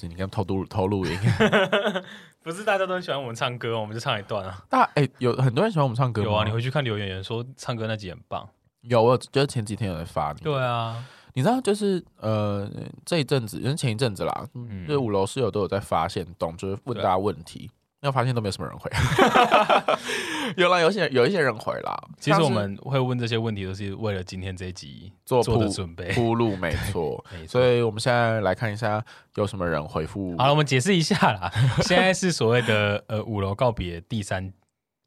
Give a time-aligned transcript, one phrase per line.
[0.00, 0.08] 思？
[0.08, 1.18] 你刚偷录偷录音？
[2.42, 4.64] 不是大家都很喜欢我们唱歌，我们就唱一段啊。
[4.68, 6.28] 大哎、欸，有很多人喜欢我们唱歌吗？
[6.28, 8.48] 有啊，你回去看留言，言说唱歌那集很棒。
[8.80, 10.40] 有，我就是前几天有在发你。
[10.40, 12.68] 对啊，你知道就是呃
[13.04, 17.70] 这一阵子，因为前一阵子啦，嗯，就是五楼室友都有在发现懂，就是问大家问题。
[18.02, 18.90] 要发现都没有什么人回，
[20.56, 21.94] 有啦，有些有一些人回啦。
[22.18, 27.22] 其实我们会问这些问题，都是为了今天这一集做做的准备铺路，没错。
[27.46, 30.34] 所以我们现在来看一下有什么人回复。
[30.38, 31.52] 好了，我们解释一下啦。
[31.84, 34.52] 现在是所谓的呃五楼告别第三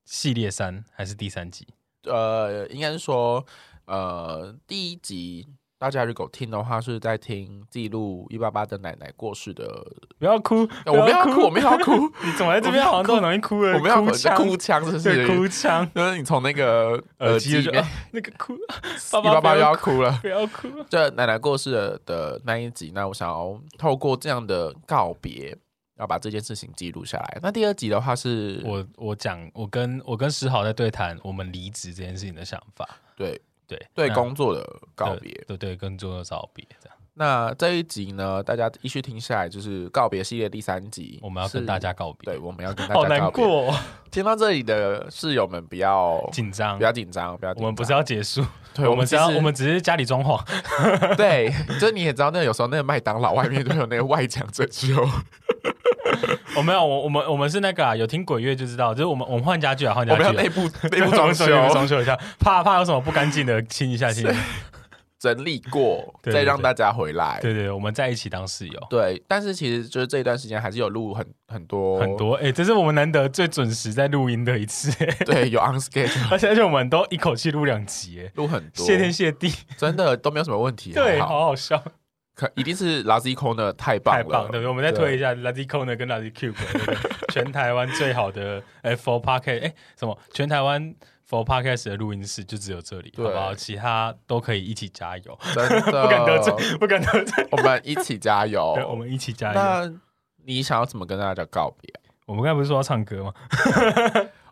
[0.06, 1.68] 系列三还是第三集？
[2.04, 3.44] 呃，应该是说
[3.86, 5.48] 呃第一集。
[5.84, 9.86] 大家如果听的话，是在听记录一八八的奶奶过世的。
[10.18, 12.10] 不要哭，我没有哭，我没有哭。
[12.24, 13.58] 你怎么在这边好像都很容易哭？
[13.76, 15.86] 我没有哭腔，哭腔是是哭腔。
[15.94, 20.70] 就是你从那个 耳机里面 那个哭，一八八又要哭了，不要哭。
[20.90, 25.54] 这奶奶过世的的那一集，那我想要透过这样的告别，
[25.98, 27.40] 要把这件事情记录下来。
[27.42, 32.88] 那第二集的话，是我我讲，我跟我跟石好在对谈我们离职这件事情的想法。
[33.18, 33.42] 对。
[33.94, 36.98] 对对，工作的告别，对对，对工作的告别这样。
[37.16, 42.34] 那这一集呢，大家一续听下来，就是告别系列第三集，我们要跟大家告别。
[42.34, 43.18] 对，我们要跟大家告别。
[43.18, 43.76] 好难过，
[44.10, 47.54] 听到这里的室友们不要紧张，不要紧张，不要。
[47.58, 48.44] 我们不是要结束，
[48.74, 50.44] 对，我们只要我们只是家里装潢。
[51.16, 55.08] 对，就是你也知道，那有时候那个麦当劳外面都有那个外墙遮羞。
[56.56, 60.62] 我 没有，我我们我们是那个啊，有听鬼月就知道，就是我们我们换家具啊，换家具，内部
[60.92, 64.40] 内部装修，装修一下，怕怕有什么不干净的清一下，清一下，
[65.20, 67.40] 整理过，再让大家回来。
[67.42, 68.88] 对对，我们在一起当室友。
[68.90, 74.92] 对，但是其实就是这一段时间还是有录很很多很多，哎，这是我们难得最准时在录音的一次。
[75.26, 80.92] 对，有 on schedule，而且而且我们都一口气录两集，录很多，谢天谢地，真的都没有什么问题。
[80.92, 81.82] 对，好好笑。
[82.36, 84.66] 可一定是 Lazy Corner 太棒了，太棒，对？
[84.68, 86.56] 我们再推一下 Lazy Corner 跟 Lazy Cube，
[87.32, 90.18] 全台湾最好的 for Podcast 哎，什么？
[90.34, 90.96] 全台湾
[91.30, 93.54] for Podcast 的录音室就只有这里，好不好？
[93.56, 97.48] 其他都可以一起加油，真的 不敢得罪，不敢得罪。
[97.52, 99.54] 我们一起加油， 对，我们一起加油。
[99.54, 99.94] 那
[100.46, 101.94] 你想要怎么跟大家告别？
[102.26, 103.34] 我们刚才不是说要唱歌吗？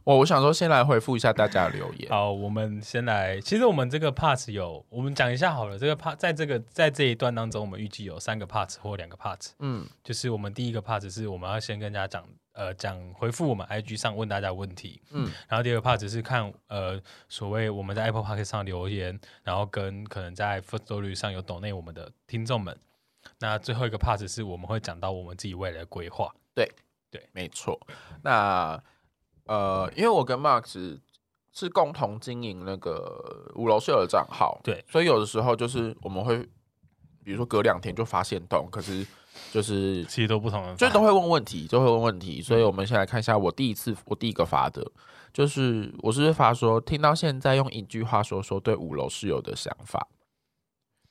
[0.03, 2.09] 我我想说，先来回复一下大家的留言。
[2.09, 3.39] 好，我们先来。
[3.39, 5.77] 其实我们这个 part 有，我们讲一下好了。
[5.77, 9.51] 这个 part 在这个在这一段当中，我们预计有三个 part 或两个 part。
[9.59, 14.99] 嗯，就是我们第一个 part 是我们要先跟大家讲，呃，讲回复我们 IG 上问大家问题。
[15.11, 22.75] 嗯，然后第二个 part 是看，呃，所谓我们在 Apple Podcast 上留言，然后跟可能在 Firstory 上有抖内我们的听众们。
[23.39, 26.33] 那最后一个 part 是我们会讲到我们自己未来的规划。
[26.55, 26.67] 对，
[27.11, 27.79] 对，没错。
[28.23, 28.81] 那
[29.45, 30.99] 呃，因为我跟 Max
[31.51, 36.37] 是共同经营那个五楼室友的账号，对，所以有的时候就是我们会，
[37.23, 39.05] 比如说隔两天就发现动，可是
[39.51, 42.41] 就是其实都不同的，就都会问问题，就会问问题。
[42.41, 44.89] 所以我们先来看一下我第一次，我第一个发的，
[45.33, 50.07] 就是我是发说，听到现在用一句话说说对五楼室友的想法。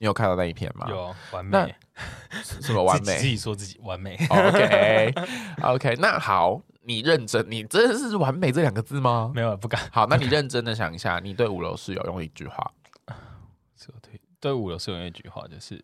[0.01, 0.87] 你有看到那一篇吗？
[0.89, 1.75] 有，完美，
[2.43, 3.17] 什么完美？
[3.19, 4.17] 自己说自己完美。
[4.29, 6.61] OK，OK，那好。
[6.83, 9.31] 你认真，你真的是完美这两个字吗？
[9.35, 9.79] 没有，不敢。
[9.93, 12.73] 好，那你认真的想一下，你对五楼室友用一句话。
[14.01, 15.79] 对，对五楼室友用一句话就是，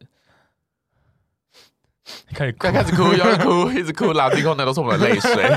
[2.34, 5.44] 开始开开始哭，又哭，一直哭，垃圾空的都是我们的泪水。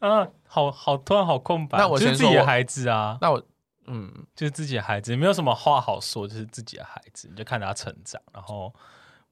[0.00, 1.78] 啊，好好，突然好空白。
[1.78, 3.40] 那我先说自己的孩子啊，那我
[3.86, 8.74] 嗯，就是自己的孩子，没有什么话好说，就是自己的孩子，你就看他成长，然后。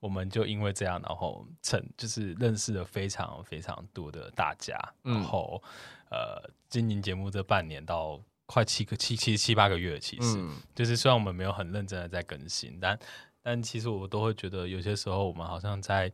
[0.02, 5.62] 我们就因为这样，然后成就是认识了非常非常多的大家，嗯、然后
[6.10, 12.98] 呃，经营节目这半年到快七个七七七八个月，其实、嗯、就是虽然我们没有很认真的在更新，但
[13.44, 16.12] 但其实我都会觉得有些时候我们好像在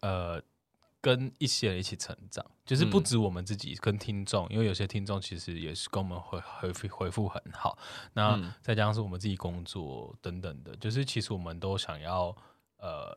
[0.00, 0.42] 呃
[1.00, 7.78] 跟一些人一起成长，就是不止我们自己跟听众，嗯、因为有些听众其实也是跟我们回回回复很好，
[8.12, 12.36] 那再加上是我们自己工作等等的，就是其实我们都想要。
[12.82, 13.14] 呃，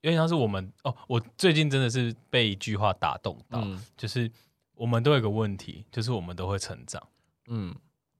[0.00, 4.28] 因为像是我们哦，我最近真的是被一句话打动到，嗯、就是
[4.74, 7.00] 我们都有一个问题，就是我们都会成长。
[7.46, 7.72] 嗯，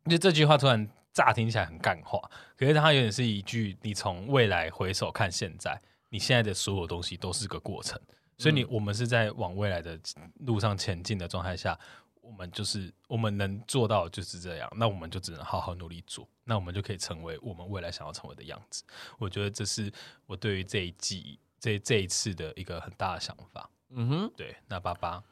[0.08, 2.20] 就这句话突然乍听起来很干话，
[2.56, 8.00] 可是它有点是一句，你从未来回首看现在，你现在的所有东西都是个过程，
[8.38, 9.98] 所以你我们是在往未来的
[10.40, 11.78] 路上前进的状态下。
[12.22, 18.82] 我们就是我们能做到就是这样，那我们就只能好好努力做，那我们就可以成为我们未来想要成为的样子。
[19.16, 19.92] 我觉得这是
[20.26, 23.70] 我对于这一季这这一次的一个很大的想法。
[23.90, 24.56] 嗯哼，对。
[24.66, 25.22] 那爸爸，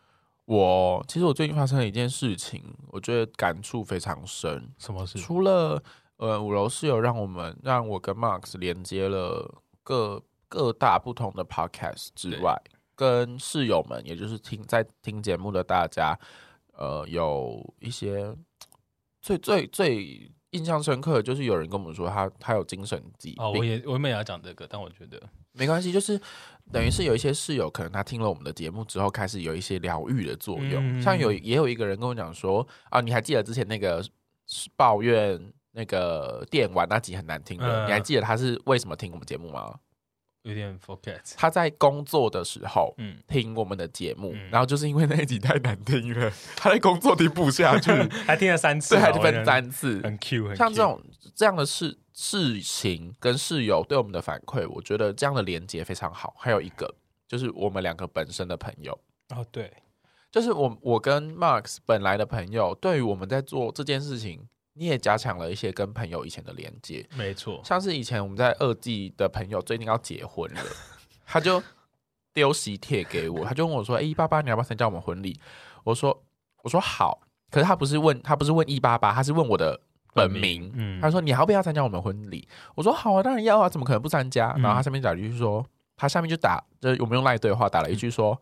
[0.44, 2.62] 我其实我最近发生了一件事情，
[2.92, 4.72] 我觉得感触非常深。
[4.78, 5.18] 什么事？
[5.18, 5.82] 除了
[6.18, 12.56] 呃五楼室友让我们让我跟 Max 连接了各各大不同的 podcast 之外，
[12.94, 16.18] 跟室友们，也就是听在听节目的大家，
[16.72, 18.34] 呃，有一些
[19.20, 23.44] 最最最印象深刻的，就是有人跟我们说他他有精神疾病。
[23.44, 25.20] 哦，我也我也要讲这个，但我觉得
[25.52, 26.20] 没关系，就是
[26.72, 30.98] 等于是有一些室友，可能他听了我们的节目之后，开始有一些疗愈的作用。
[30.98, 34.04] 嗯、像有也有一个人跟我讲说啊，你还记得之前那个
[34.76, 39.74] 抱怨那个电玩那集很难听的，嗯、你还记得他是为什么听我们节目吗？
[40.44, 41.20] 有点 forget。
[41.36, 47.90] 他在工作的时候，嗯，听我们的节目，嗯、然后就是因为那一集太难听了， 他在工作听不下去，
[48.26, 50.54] 还听了三次，对，还分三次，很 Q。
[50.54, 51.02] 像这种
[51.34, 56.34] 这样的事事情跟室友对我们的反馈，我觉得这样的连接非常好。
[56.38, 56.94] 还有一个
[57.26, 58.92] 就是我们两个本身的朋友，
[59.34, 59.72] 哦，对，
[60.30, 64.46] 就是我我跟 Marks 本来的朋友，对于我们在做这件事情。
[64.74, 67.60] 你也加强了一些跟朋友以前的连接，没错。
[67.64, 70.60] 像是以前我们在二季的朋友最近要结婚了，
[71.24, 71.62] 他就
[72.32, 75.38] 丢喜帖给我，他就问我说：“哎，一八八，你要不要参加我们婚礼？”
[75.84, 76.24] 我说
[76.62, 79.80] ：“我说好。”可是他不是问他不是问一八八，他是问我的
[80.12, 80.72] 本名。
[80.74, 85.64] 嗯，他说：“你要不要参加我们婚礼？”我说：“好啊，当然要啊，怎么可能不参加？”然后他下面打一句说
[85.96, 88.36] ：“他下面就打，就是我们用赖对话打了一句说：‘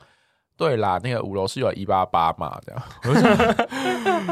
[0.56, 2.82] 对啦，那个五楼是有一八八嘛？’这样。”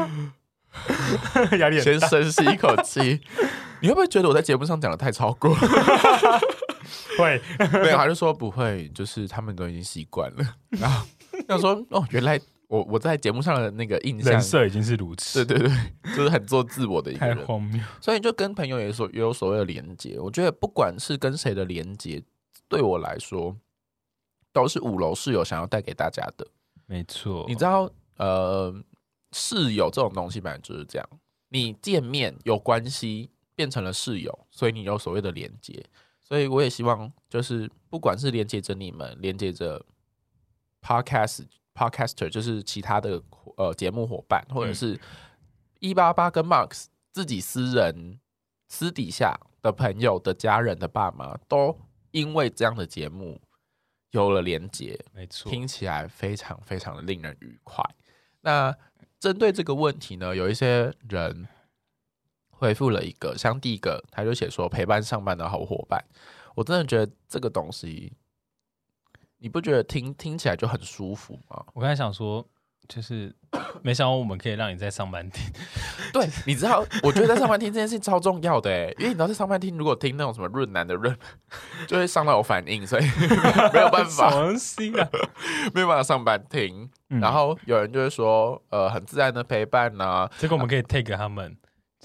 [1.59, 3.19] 压力先深吸一口气，
[3.81, 5.53] 你会不会觉得我在节目上讲的太超过？
[7.17, 7.41] 会，
[7.71, 10.55] 没有，他就说不会，就是他们都已经习惯了。
[10.71, 11.05] 然后
[11.47, 17.81] 他说：“哦，原来我我在节目上的那个印象，人设已经是如此。”对对对，就是很做自我的一个人，太荒谬。
[17.99, 20.17] 所以就跟朋友也所也有所谓的连接。
[20.19, 22.21] 我觉得不管是跟谁的连接，
[22.67, 23.55] 对我来说
[24.51, 26.47] 都是五楼室友想要带给大家的。
[26.87, 28.73] 没错，你知道，呃。
[29.31, 31.09] 室友这种东西本来就是这样，
[31.49, 35.85] 你见面有关系变成了室友，所以你有所谓的连接。
[36.21, 39.85] 所以我也希望，就是不管是连接着你们，连接着
[40.81, 43.21] podcast podcaster，就是其他的
[43.57, 44.97] 呃节目伙伴，或者是
[45.79, 48.19] 一八八跟 Marks 自己私人
[48.69, 51.77] 私底下的朋友的家人的爸妈，都
[52.11, 53.41] 因为这样的节目
[54.11, 57.83] 有了连接，没错，听起来非常非常的令人愉快。
[58.39, 58.73] 那
[59.21, 61.47] 针对这个问题呢，有一些人
[62.49, 66.03] 回复了一个，像第一个，他就写说陪伴上班的好伙伴。
[66.55, 68.11] 我真的觉得这个东西，
[69.37, 71.63] 你不觉得听听起来就很舒服吗？
[71.73, 72.43] 我刚才想说，
[72.93, 73.33] 就是
[73.81, 75.49] 没想到我们可以让你在上班听。
[76.11, 81.15] 对，你知道，我觉得在上班听这件事超重要的诶，因为你知道在上班听，如果听那种什么润男的润，
[81.87, 83.03] 就会伤到有反应，所以
[83.73, 85.07] 没有办法， 什么心啊，
[85.73, 86.89] 没有办法上班听。
[87.09, 91.55] 嗯、然后有人就会说，呃，很自然的陪伴呐、啊，这个我们可以 take 他们，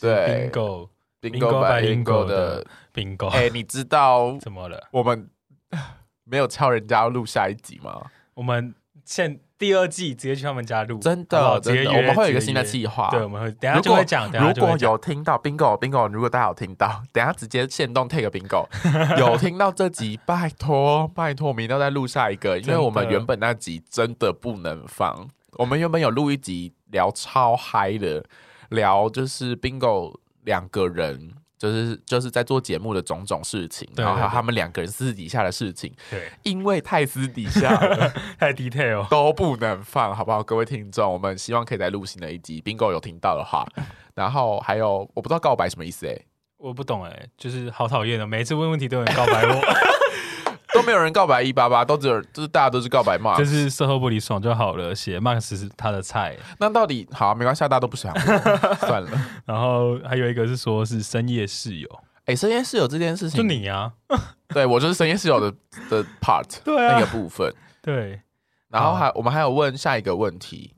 [0.01, 0.89] 对，bingo
[1.21, 4.89] bingo by bingo 的 bingo，哎，你知道怎么了？
[4.93, 5.29] 我们
[6.25, 8.01] 没有敲人家要录下一集吗？
[8.35, 8.75] 我们
[9.05, 13.09] 现第二季直接去他们家录，真的，好好真的，我们会有一个新的计划。
[13.11, 14.31] 对，我们会等下就会讲。
[14.31, 18.67] 如果，有听到 bingo bingo，如果大家有听到， 等下直接现动 take bingo。
[19.19, 25.29] 有听到这集，拜托拜托，我们一定要再录下一个，因为我们原本那集真的不能放。
[25.53, 28.25] 我们原本有录一集聊超嗨的，
[28.69, 31.33] 聊就是 bingo 两个人。
[31.59, 35.93] 就是就是在做节目的种种事情，然后还有他们两个人私底下的事情。
[36.11, 40.43] 对，因为太私底下了， 太 detail 都不能放，好不好？
[40.43, 42.61] 各位听众，我们希望可以在录新的一集。
[42.61, 43.67] Bingo 有听到的话，
[44.15, 46.27] 然后还有我不知道告白什么意思哎、欸，
[46.59, 49.61] 我不懂哎、欸，就是好讨厌的，每一次问问题都有人告白我。
[50.77, 54.95] 都没有人告白一八八，都只有就是大家都是告白 Marks，就是售后不理爽就好了。
[54.95, 58.13] 写 Marks 是他的菜，那到底好、啊、没关系，大家都不想
[58.81, 59.11] 算了。
[59.45, 61.89] 然后还有一个是说是深夜室友，
[62.27, 63.93] 哎、欸，深夜室友这件事情，就你啊，
[64.49, 65.51] 对我就是深夜室友的
[65.89, 68.21] 的 part， 对、啊、那个部分，对。
[68.69, 70.75] 然后还我们还有问下一个问题，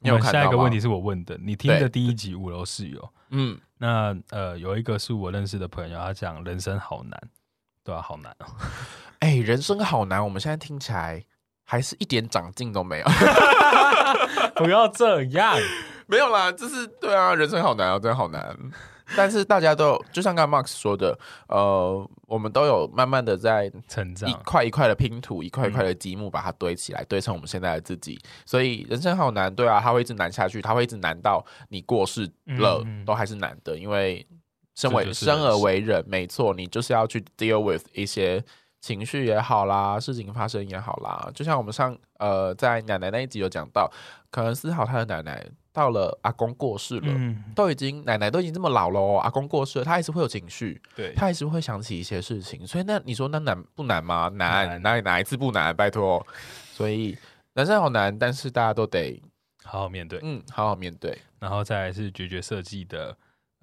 [0.00, 0.32] 你有看？
[0.32, 7.18] 下一个问题是我问的，你听的第一集五楼室友，嗯，那呃有一个是我认识的朋友，他讲人生好难，
[7.86, 8.46] 对啊，好难哦。
[9.20, 11.24] 哎、欸，人生好难，我们现在听起来
[11.64, 13.06] 还是一点长进都没有。
[14.56, 15.56] 不要这样，
[16.06, 18.56] 没有啦，就是对啊，人生好难啊，真的好难。
[19.16, 21.16] 但是大家都有就像刚刚 Marks 说的，
[21.46, 28.20] 呃，我们都有慢慢的在成长，一块一块的拼图，一块一块的积木，把它堆起来，嗯、堆成我们现在的自己。
[28.44, 33.78] 所以人生好难，对啊，它会一直难下去，它会一直难到你过世了，嗯嗯都还是难的。
[33.78, 34.26] 因为
[34.76, 38.44] 身为生而为人，没错，你就是要去 deal with 一些。
[38.78, 43.90] 情绪也好啦，事情发生也好啦，就像我们上呃在奶奶那一集有讲到，
[44.30, 52.64] 可能思豪他的奶奶到了阿公过世了，嗯、都已经奶奶都已经这么老了哦，阿公过世了，他还是会有情绪，对，他还是会想起一些事情。
[52.64, 54.30] 所以那你说那难不难吗？
[54.34, 55.74] 难，哪里哪一次不难？
[55.74, 56.24] 拜托，
[56.72, 57.18] 所以
[57.54, 59.20] 人生好难，但是大家都得
[59.64, 61.18] 好好面对，嗯，好好面对。
[61.40, 63.16] 然后再来是绝绝设计的。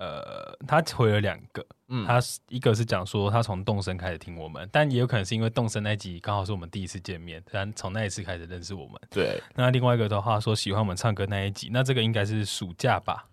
[0.03, 2.19] 呃，他回了两个，嗯，他
[2.49, 8.99] 一个是讲说他从动身开始听我们，但也有可能是因为动身那集刚好是我们第一次见面，然从那一次开始认识我们。
[9.09, 13.29] 对，那另外一个的话说喜欢我们唱歌那一集，那这个应该是暑假吧？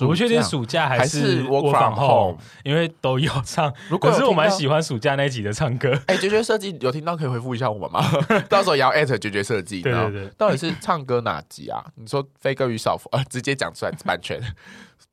[0.00, 3.72] 我不确定暑假还是 work from home，因为都有唱。
[3.90, 5.92] 如果是我蛮喜欢暑假那一集的唱歌。
[6.06, 8.02] 哎，绝绝设计有听到可以回复一下我们吗？
[8.48, 9.82] 到时候也要艾特绝绝设计。
[9.82, 11.84] 对对对，到底是唱歌哪集啊？
[11.96, 14.40] 你说飞哥与少佛，呃，直接讲出来版权。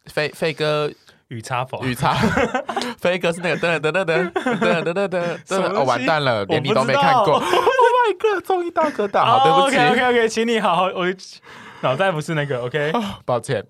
[0.05, 0.89] 飞飞哥。
[1.29, 2.15] 与插佛，与插，
[2.98, 7.36] 飞哥是那个噔噔噔噔噔噔噔噔噔，哦，完蛋了，连你都没看过。
[7.36, 11.05] Oh my god，综艺大哥大，好，对不起，OK OK OK，请你好好，我
[11.81, 12.91] 脑袋不是那个，OK，
[13.25, 13.63] 抱歉。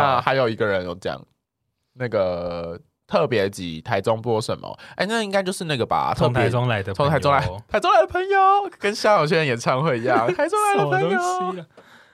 [0.00, 1.22] 啊，还有一个人有讲
[1.94, 4.78] 那个特别集台中播什么？
[4.96, 6.14] 哎，那应该就是那个吧？
[6.16, 8.38] 从台中来的，从台中来，台中来的朋友，
[8.78, 11.64] 跟萧亚轩演唱会一样， 台中来的朋友，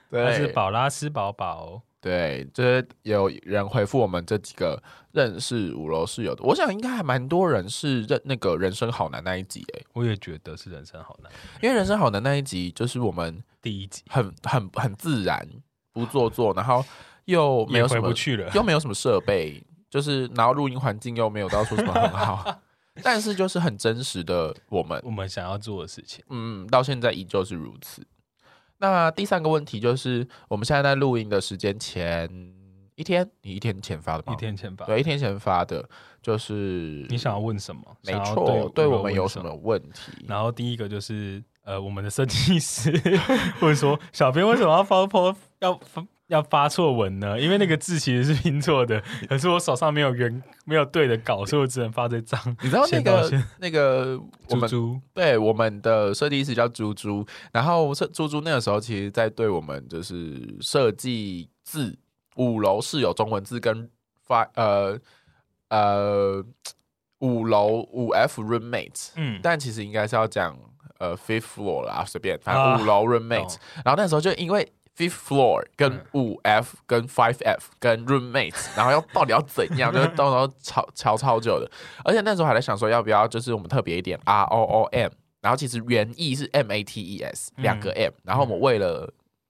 [0.09, 1.81] 对，是宝拉斯宝宝。
[2.01, 4.81] 对，就是有人回复我们这几个
[5.11, 11.29] 认识五楼室友的，我想应该还蛮多人是认那个人生好难那一集诶，我也觉得是人生好难，
[11.61, 15.45] 因为人生好难那一集就是我们第一集，很很很自然，
[15.91, 16.81] 不做作，然后
[17.29, 22.59] 又没有什么回不去了，又没有什么设备，就是然后录音环境又没有到说什么很好，
[23.03, 28.05] 但是就是很真实的我们，我们想要做的事情，嗯，到现在依旧是如此。
[28.79, 32.27] 那第三个问题就是，我们现在在录音的时间前
[32.95, 34.33] 一天，你一天前发的吗？
[34.33, 35.87] 一天前发，对，一天前发的，
[36.21, 37.81] 就是你想要问什么？
[38.03, 40.25] 没错，对我们有什么问题？
[40.27, 42.91] 然后第一个就是，呃，我们的设计师
[43.59, 46.05] 或者说小编为什么要发 po 要发？
[46.29, 52.39] 要发错文呢，因为那个字其实是拼错的， 可是我手上没有原没有对的稿，所以我只能发这张。
[52.61, 54.15] 你知道那个那个
[54.47, 61.97] 猪猪，对，我们的设计师叫猪猪，然后设猪猪那个时候其实在对我们就是设计字
[62.35, 63.89] 五楼是有中文字跟
[64.21, 64.99] 发呃
[65.69, 66.45] 呃
[67.21, 70.55] 五楼五 F roommates，嗯，但其实应该是要讲
[70.99, 74.71] 呃 fifth floor 啦，随便反正五楼 roommates，啊，然后那时候就因为。
[74.99, 81.71] Fifth floor 跟五 F 跟 five F 跟 roommates，然后要到底要怎样，就是到时候吵吵超久的。
[82.03, 89.05] 而且那时候还在想说，要不要就是我们特别一点 R O O M，然后其实原意是 M A T E S 两个 M，然后我们为了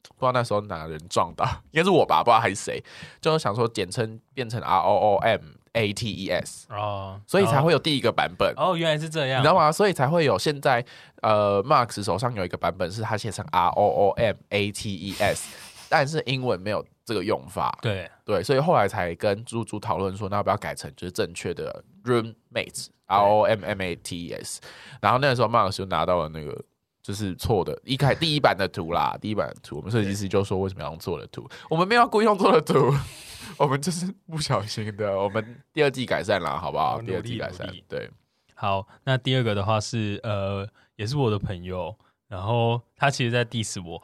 [0.10, 2.84] 不知道那时候哪个人撞到， 应该是我吧，不知道还是谁，
[3.20, 5.42] 就想说简称变成 R O O M。
[5.74, 9.72] A T E S 哦，所以才会有第一个版本哦，原来是这样，你知道吗？
[9.72, 10.84] 所以才会有现在
[11.22, 15.48] 呃，Marks 手上有一个版本是他写成 R O O M A T E S，
[15.90, 17.78] 但是英文没有这个用法。
[17.82, 24.62] 对对，所以后来才跟猪猪讨论说，那要不要改成就是正确的 Roommates R O M M A T E S？
[25.02, 26.64] 然后那个时候 Marks 就拿到了那个
[27.10, 31.50] 就是错的，一开第一版的图啦，第一版的图，我们设计师就说为什么要用错的图？
[31.68, 32.94] 我们没有故意用错的图。
[33.58, 37.02] 我们就是不小心的，我们第二季改善了，好不好？
[37.02, 38.08] 第二季改善，对。
[38.54, 41.98] 好，那第二个的话是呃，也是我的朋友，
[42.28, 44.00] 然后他其实在 diss 我，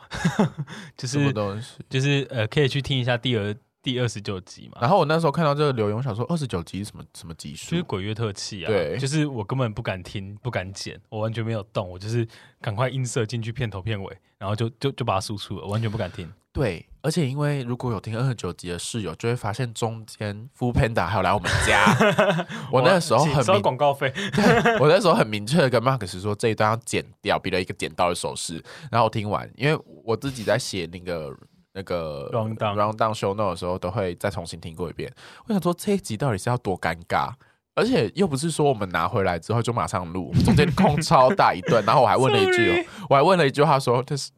[0.97, 1.77] 就是什么东西？
[1.87, 4.79] 就是呃，可以去听一下第二第二十九集嘛。
[4.81, 7.69] 然后我那时候看到这个留言，我想说二十九集是什么什么集数？
[7.71, 8.67] 就是鬼月特辑啊。
[8.67, 12.27] 对，就是我根本不敢听，不敢剪，我完全没有动，我就是
[12.59, 16.27] 赶快音色进去片头片尾，然后就就就把它输出了，完全不敢听。
[16.51, 21.85] 对，而且因为如果有听二十九集的室友，就会发现中间 foodpanda 还有来我们家。
[22.71, 24.13] 我那个时候很收广告费，
[24.79, 28.63] 我那时候很明确的跟 Marks 说这一段要剪掉，比了一个剪刀的手势。
[28.89, 31.29] 然后我听完，因为我自己在写那个
[31.75, 35.13] 那个 round down round down show note 的时候，都会再重新听过一遍。
[35.45, 37.29] 我想说这一集到底是要多尴尬？
[37.75, 44.31] 而且又不是说我们拿回来之后就马上录，中间空超大一段，然后我还问了一句.我还问了一句话说：“这是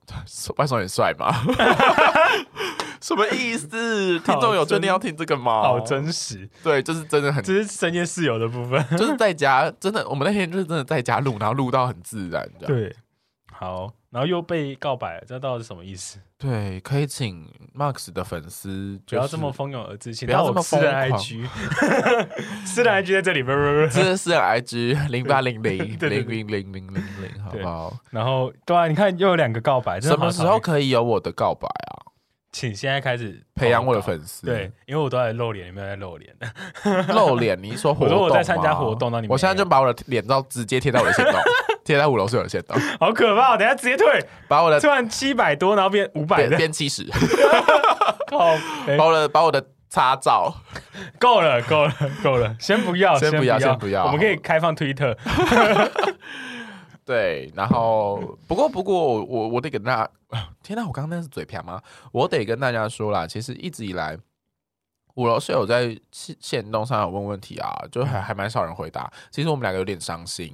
[0.57, 1.31] 外甥很帅吗？”
[2.99, 4.19] 什么意思？
[4.21, 5.61] 听众有真的要听这个吗？
[5.61, 12.95] 好真实，对，就是真的很，这是深夜室友的部分，就是在家真的，我们那天就是真的在家录，然后录到很自然，对，
[13.51, 13.93] 好。
[14.09, 16.19] 然后又被告白了，这到底是什么意思？
[16.37, 17.45] 对，可以请
[17.75, 20.61] Marks 的粉丝不要这么蜂拥而至，不要这么。
[20.61, 21.47] 私人 IG，
[22.65, 27.93] 私人 IG 在这里，不不不， 这是私人 IG 零八零零 零零零零零零，好不好？
[28.11, 32.07] 然后对啊，你看又有两个告白，什么时候可以有我的告白啊？
[32.51, 34.45] 请现在开始培养我的粉丝。
[34.45, 36.33] 对，因为我都在露脸，你没有在露脸？
[37.09, 37.61] 露脸？
[37.61, 38.17] 你说活动？
[38.17, 41.35] 我 说我在参加活动，那你我现在就把我的脸照直接贴在我的线动，
[41.85, 43.57] 贴在五楼是有的线动，好可怕！
[43.57, 47.05] 等下直接退，把我的突然七百多，然后变五百，变七十。
[48.27, 48.55] 靠，
[48.97, 50.53] 把我的把我的插照
[51.19, 55.17] 够了，够了，够了，先不要，先不要，先不要，我们可以开放推特。
[57.07, 60.11] 对，然后不过不过我我得跟大家，
[60.61, 61.81] 天哪，我刚刚那是嘴瓢吗？
[62.11, 64.17] 我得跟大家说啦，其实一直以来，
[65.15, 69.09] 五楼是有在线动上有问问题啊，就还还蛮少人回答。
[69.31, 70.51] 其实我们两个有点伤心，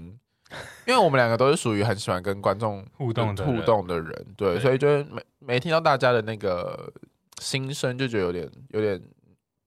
[0.86, 6.94] 因为我们两个都是属于很喜欢跟观众互动互动的人，对，对，所以就没没听到大家的那个
[7.42, 9.02] 心声，就觉得有点有点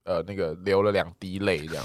[0.05, 1.85] 呃那个流了两滴泪这样。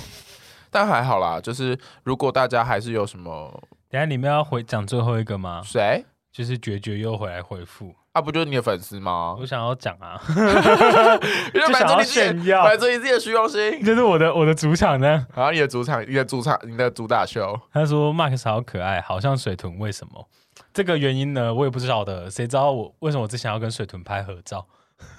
[0.69, 3.59] 但还好啦，就是如果大家还是有什么。
[3.91, 5.61] 等下你们要回讲最后一个吗？
[5.65, 6.05] 谁？
[6.31, 8.21] 就是绝绝又回来回复啊？
[8.21, 9.35] 不就是你的粉丝吗？
[9.37, 10.17] 我想要讲啊，
[11.53, 13.83] 就想要炫耀，满足你自己的虚荣心。
[13.83, 17.59] 这是我的我的主场呢，然后你的主场，你的主场，你的主打秀。
[17.73, 20.25] 他说 Max 好可爱，好像水豚，为什么？
[20.73, 22.31] 这个原因呢，我也不知道的。
[22.31, 24.65] 谁知道我为什么我只想要跟水豚拍合照？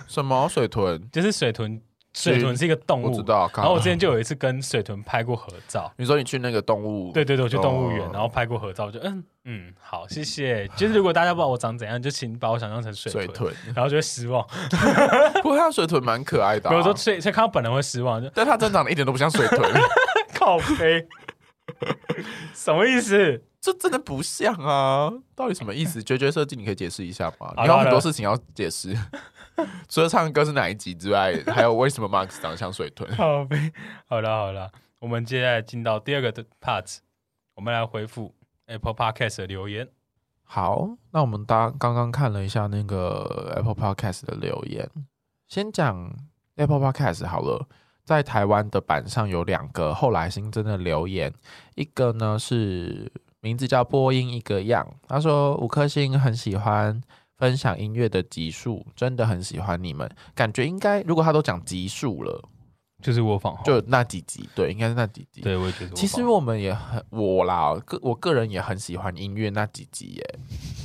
[0.09, 1.11] 什么水豚？
[1.13, 1.79] 就是水豚。
[2.15, 3.51] 水豚是一个动物，我知道。
[3.57, 5.91] 然后我之前就有一次跟水豚拍过合照。
[5.97, 7.11] 你说你去那个动物？
[7.13, 10.69] 对对对，我去动物园，然后拍过合照，我就嗯嗯，好，谢谢。
[10.77, 14.47] 就是如果大家不知道我长怎样，就请把我想象成水豚，水豚，然后就会失望。
[15.43, 19.61] 不过它水豚蛮可爱的，比如说所以看到本人会失望，但它真长得一点都不像水豚，
[20.35, 21.07] 靠飞，
[22.55, 23.43] 什么意思？
[23.63, 25.09] 这真的不像啊！
[25.37, 26.03] 到底什么意思？
[26.03, 27.55] 绝绝设计，你可以解释一下吗？
[27.59, 28.93] 你有很多事情要解释。
[29.89, 33.09] 除了唱歌是哪一集之外，还有为什么 Max 长得像水豚？
[33.15, 33.73] 好呗，
[34.09, 36.99] 好了好了，我们接下来进到第二个的 part，
[37.55, 38.35] 我们来回复
[38.67, 39.89] Apple Podcast 的留言。
[40.43, 44.91] 好，那我们当刚刚看了一下那个 Apple Podcast 的留言，
[45.47, 46.13] 先讲
[46.57, 47.69] Apple Podcast 好了。
[48.05, 51.33] 在台湾的版上有两个后来新增的留言，
[51.77, 53.13] 一个呢是
[53.43, 57.03] 名字叫播音一个样，他说五颗星很喜欢。
[57.39, 60.09] 分享音乐的集数，真的很喜欢你们。
[60.33, 62.41] 感觉应该，如果他都讲集数了，
[63.03, 65.41] 就是我仿就那几集，对，应该是那几集。
[65.41, 65.91] 对，我也觉得。
[65.91, 70.39] 其实我们也很我啦，个我个人也很喜欢音乐那几集耶。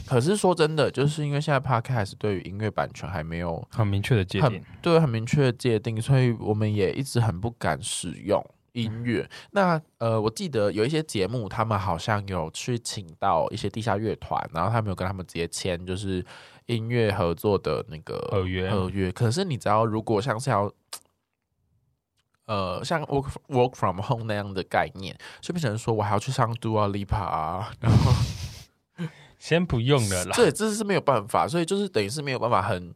[0.08, 8.44] 可是说真的，就是因为现在 Podcast 对于音乐版权还没有很明确的界定，对，很明确的界定，所以我们也一直很不敢使用。
[8.74, 16.24] 音乐，那呃，我记得有一些节目，他们好像有去请到一些地下乐团，然后他们有跟他们直接签，就是
[16.68, 19.12] 音乐合作的那个合约合约。
[19.12, 20.72] 可是你知道，如果像是要
[22.46, 28.12] 呃像 work work from home 那样的概念，就变成说我还要去上 Dua Lipa 啊，然后
[29.40, 30.36] 先不用了啦。
[30.38, 32.94] 对，这是没有办法，所以就是等于是没有办法很。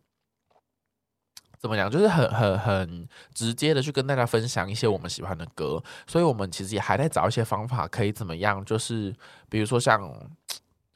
[1.62, 1.89] 怎么讲？
[1.89, 8.65] 就是很很很直接的去跟大家分享一些我们喜欢的歌，所以我们其实也还在找一些方法，可以怎么样？
[8.65, 9.15] 就是
[9.47, 10.02] 比如说像，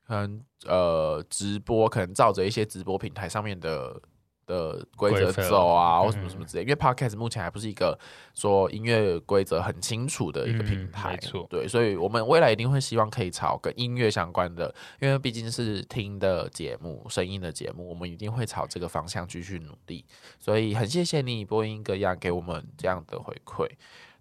[0.08, 4.02] 嗯呃直播，可能照着一些直播平台上面的。
[4.46, 7.98] 的规则走啊，或什么什么之类，因为 Podcast 目前还不是一个
[8.34, 20.06] 说音乐规则很清楚的一个平台，没错，对，所以我们未来一定会希望可以朝跟音乐相关的，因为毕竟是听的节目，声音的节目，我们一定会朝这个方向继续努力。
[20.40, 23.68] 所以很谢谢你播音哥样给我们这样的回馈，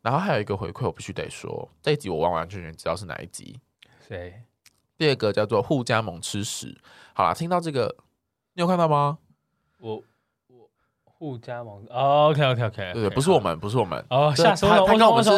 [0.01, 3.61] 然后还有一个回馈，我必须得说，这一集我完完全全知道是哪一集，
[4.01, 4.43] 谁？
[4.97, 6.79] 第二个叫做互加盟吃屎。
[7.13, 7.95] 好啦，听到这个，
[8.55, 9.19] 你有看到吗？
[9.79, 10.03] 我。
[11.17, 14.35] 互加盟，OK OK OK，对，不是我们，不是我们哦。
[14.37, 14.85] 吓死我了！
[14.87, 15.31] 他跟我们是，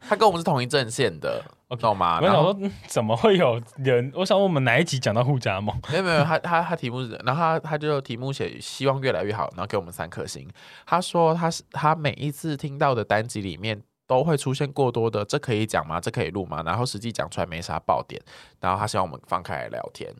[0.00, 1.42] 他跟我们是同一阵线的，
[1.80, 2.20] 懂吗？
[2.22, 4.10] 我想说，怎么会有人？
[4.14, 5.76] 我想问我们哪一集讲到互加盟？
[5.90, 10.48] 没有没有，他他他题目是，然后他他就题目写希望越来越好，然后给我们三颗星。
[10.86, 16.00] 他说他是他每一次听到的单集里面都会出现过多的，这可以讲吗？
[16.00, 16.62] 这可以录吗？
[16.64, 18.22] 然后实际讲出来没啥爆点，
[18.60, 20.14] 然后他希望我们放开来聊天。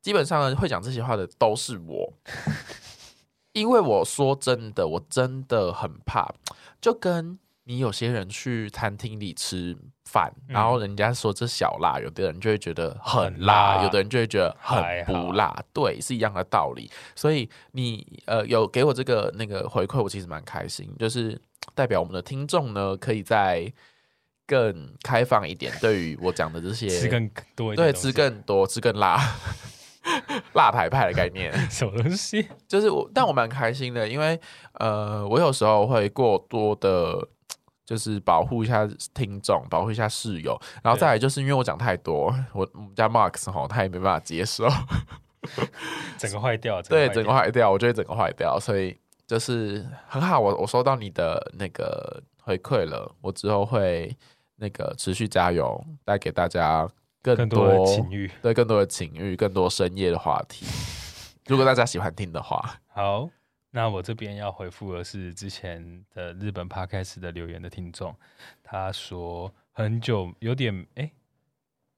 [0.00, 2.12] 基本上呢，会讲这些话的都是我。
[3.52, 6.32] 因为我说真的，我真的很怕，
[6.80, 16.90] 就跟你有些人去餐厅里吃饭，嗯、然后人家说这小辣，有的人就会觉得很辣，很辣，有的人就会觉得很不辣，对，是一样的道理。
[17.14, 21.40] 所以你呃有给我这个那个回馈，我其实蛮开心，就是
[21.74, 23.72] 代表我们的听众呢，可以在
[24.46, 29.18] 更开放一点，对于我讲的这些吃更多，对，吃更多，吃更辣。
[30.54, 32.48] 辣牌派的概念， 什么东西？
[32.66, 34.38] 就是我，但我蛮开心的，因为
[34.74, 37.28] 呃，我有时候会过多的，
[37.86, 44.68] 就是保护一下听众，保护一下室友，然后再来就是因为我讲太多，我我们家 Max 吼，他也没办法接受，
[46.18, 48.96] 整个坏掉，对，整个坏掉，我觉得整个坏掉，所以。
[49.24, 54.14] 就是很好，我我收到你的那个回馈了，我之后会
[54.56, 56.86] 那个持续加油，带给大家
[57.22, 60.66] 更多，的情欲，对，更多的情欲，更多深夜的话题。
[61.46, 63.28] 如果大家喜欢听的话， 好，
[63.70, 68.14] 那我这边要回复的是之前的日本 Podcast 的留言的听众，
[68.62, 71.02] 他说很久有点哎。
[71.04, 71.12] 欸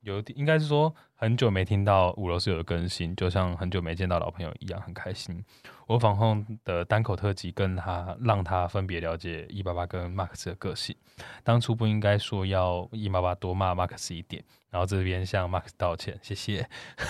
[0.05, 5.43] 有应该是说很久没听到五楼室友的更新，就像很久没见到老朋友一样，很开心。
[5.87, 10.95] 我访控的单口特辑跟他让他分别了解一八八跟马克思的个性。
[11.43, 16.67] 当初不应该说要一八八多骂马克思一点，然后这边向马克思道歉，谢谢。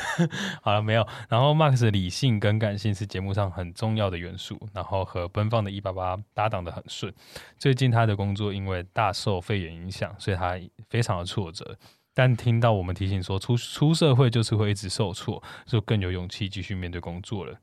[0.61, 1.07] 好了，没有。
[1.29, 7.13] 然后马克思的理性跟感性是节目上很重要的元素，然后和奔放的一八八搭档得很顺。
[7.59, 10.59] 最近他的工作因为大受肺炎影响，所以他
[10.91, 11.77] 非常的挫折。
[12.15, 17.59] 但听到我们提醒说出出社会就是会一直受挫，就更有勇气继续面对工作了。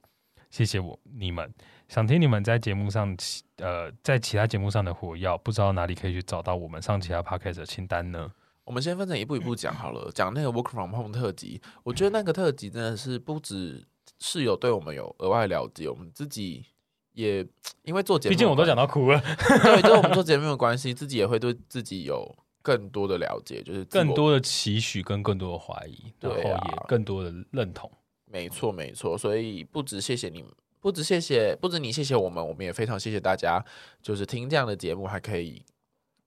[0.49, 1.49] 谢谢我你们，
[1.87, 3.15] 想听你们在节目上
[3.59, 8.29] 呃在其他节目上的火药，不知道哪里可以去找到我们上其他 podcast 的清单呢？
[8.65, 10.11] 我们先分成一步一步讲好了。
[10.13, 13.87] 讲那个 work from home 特辑，我觉得那个特辑真的是不止
[14.19, 16.65] 室友对我们有额外了解，我们自己
[17.13, 17.47] 也
[17.83, 19.21] 因为做节目，毕竟我都讲到哭了。
[19.63, 22.37] 对，就是我们做节目的关系，自己也会对自己有。
[22.61, 27.91] 更多的了解，就是更多的期许跟更多的怀疑，然后也更多的认同。
[28.25, 29.17] 没错，没错。
[29.17, 33.63] 所以不止谢谢你们，不止谢谢，不止你谢谢我们，我们也非常谢谢大家。
[34.01, 35.61] 就是听这样的节目，还可以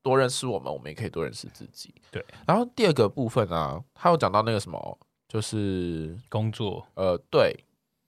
[0.02, 1.94] 多认识我们，我们也可以多认识自己。
[2.10, 2.24] 对。
[2.46, 7.64] 然后第二个部分啊，他有讲到那个什么，就是工作，呃，对，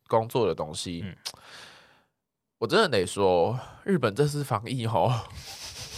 [0.09, 1.03] 工作的东西。
[1.05, 1.17] 嗯。
[2.59, 5.13] 我真的得说，日本这次防疫吼。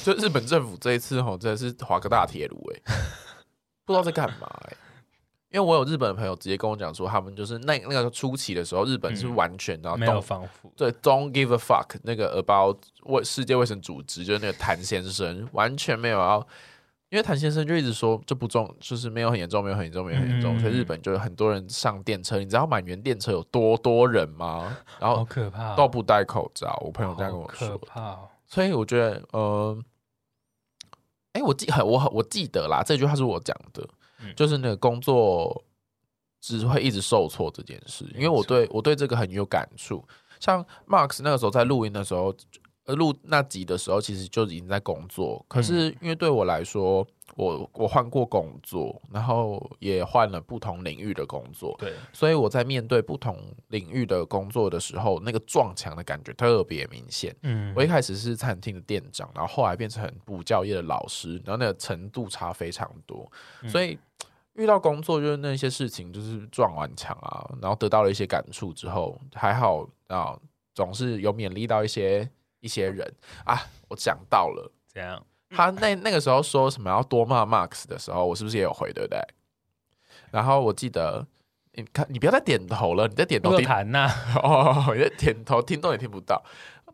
[0.04, 2.94] 就日本政府这一次吼，真的是划个大铁路哎，
[3.84, 4.76] 不知道在干嘛哎。
[5.50, 16.46] 因为我有日本的朋友直接跟我讲说，他们就是那那个初期的时候，日本是完全然后、嗯、没有防护，对，Don't give a fuck 那个 about 卫世界卫生组织就是那个谭先生完全没有要，
[17.08, 24.76] 因为谭先生就一直说这不重，就是没有很严重，没有很严重，没有很严重，嗯、所以日本就有很多人上电车，你知道满员电车有多多人吗？
[25.00, 26.78] 然后好可怕，都不戴口罩。
[26.84, 28.18] 我朋友这样跟我说，可怕。
[28.48, 29.78] 所以我觉得，呃，
[31.32, 33.86] 哎、欸，我记很我我记得啦，这句话是我讲的，
[34.20, 35.62] 嗯、就是那个工作
[36.40, 40.02] 只会一直受挫这件事，因为我对我对这个很有感触。
[40.40, 42.36] 像 Marks 那个时候在录音的时候，呃，
[42.94, 47.06] 录那集的时候，其实就已经在工作，可是因为对我来说。
[47.36, 57.36] 我我换过工作，然后也换了不同领域的工作，对，所以我在面对不同领域的工作的时候，那个撞墙的感觉特别明显。
[57.42, 63.30] 嗯，我一开始是餐厅的店长，然后后来变成补教业的老师，然后那个程度差非常多。
[63.62, 63.96] 嗯、所以
[64.54, 70.36] 遇到工作就是那些事情，就是撞完墙啊，然后得到了一些感触之后，还好啊，
[70.74, 72.28] 总是有勉励到一些
[72.60, 73.12] 一些人
[73.44, 73.66] 啊。
[73.88, 75.24] 我讲到了，这样。
[75.50, 79.18] 他那那个时候说什么要多骂 Max 的时候，我是不是也有回，对不对？
[80.30, 81.26] 然后我记得，
[81.72, 84.10] 你看，你不要再点头了，你在点头听谈呐，
[84.42, 86.44] 哦，你在点头听都也听不到。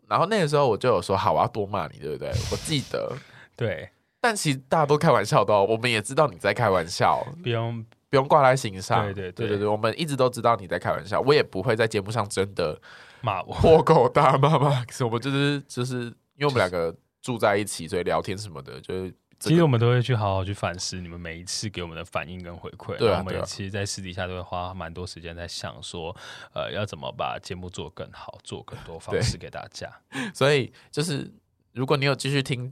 [0.07, 2.29] 然后那个时候我就有说，好，我要多骂你，对不对？
[2.53, 3.13] 我记得，
[3.57, 3.91] 对。
[4.21, 9.05] 但其实大家都开玩笑的，我们也知道你在开玩笑，不用不用挂在心上。
[9.13, 12.81] 对对对对，我们一直都知道你在开玩笑，我也不会在节目上真的
[13.25, 15.03] 骂我 破口大骂 Max。
[15.07, 16.03] 我们就是就是
[16.37, 16.95] 因为我们两个。
[17.25, 19.11] 住在一起，所以聊天什么的，就是
[19.41, 22.99] 其实我们都会去好好去反思你们每一次给我们的反应跟回馈。
[22.99, 26.15] 对啊，我们其实，在私底下都会花蛮多时间在想说，
[26.53, 29.91] 呃，要怎么把节目做更好，做更多方式给大家。
[30.35, 31.33] 所以，就是
[31.73, 32.71] 如果你有继续听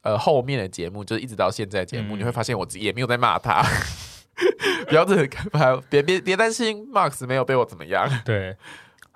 [0.00, 3.62] 呃后面的节目，就是一直到现在节目，嗯、你会发现我自己也没有在骂他。
[4.88, 8.08] 不要这个，别别别担心，Max 没有被我怎么样。
[8.24, 8.56] 对。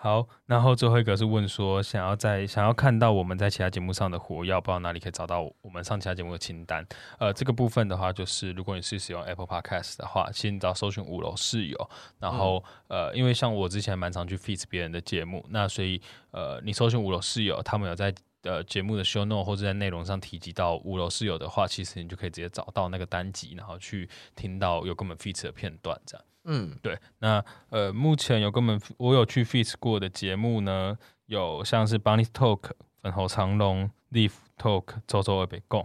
[0.01, 6.87] 好，然后最后一个是问说，想要在想要看到我们在其他节目上的活要，不知道哪里可以找到我们上其他节目的清单。
[7.19, 11.91] 呃，这个部分的话，就是如果你是使用 Apple Podcast 的话，先找搜寻五楼室友。
[12.21, 26.25] 然后、嗯、呃，因为像我之前蛮常去 feat 别人的节目，那所以呃，你搜寻五楼室友，他们有在呃节目的 show note 或者在内容上提及到五楼室友的话，其实你就可以直接找到那个单集，然后去听到有跟我们 feature 的片段这样。
[26.51, 32.71] 嗯，对，那呃，目前有跟我们我有去 feat 过的节目呢，有像是 Bunny Talk、
[33.03, 35.85] 粉喉长龙、Leaf Talk、周周二北共，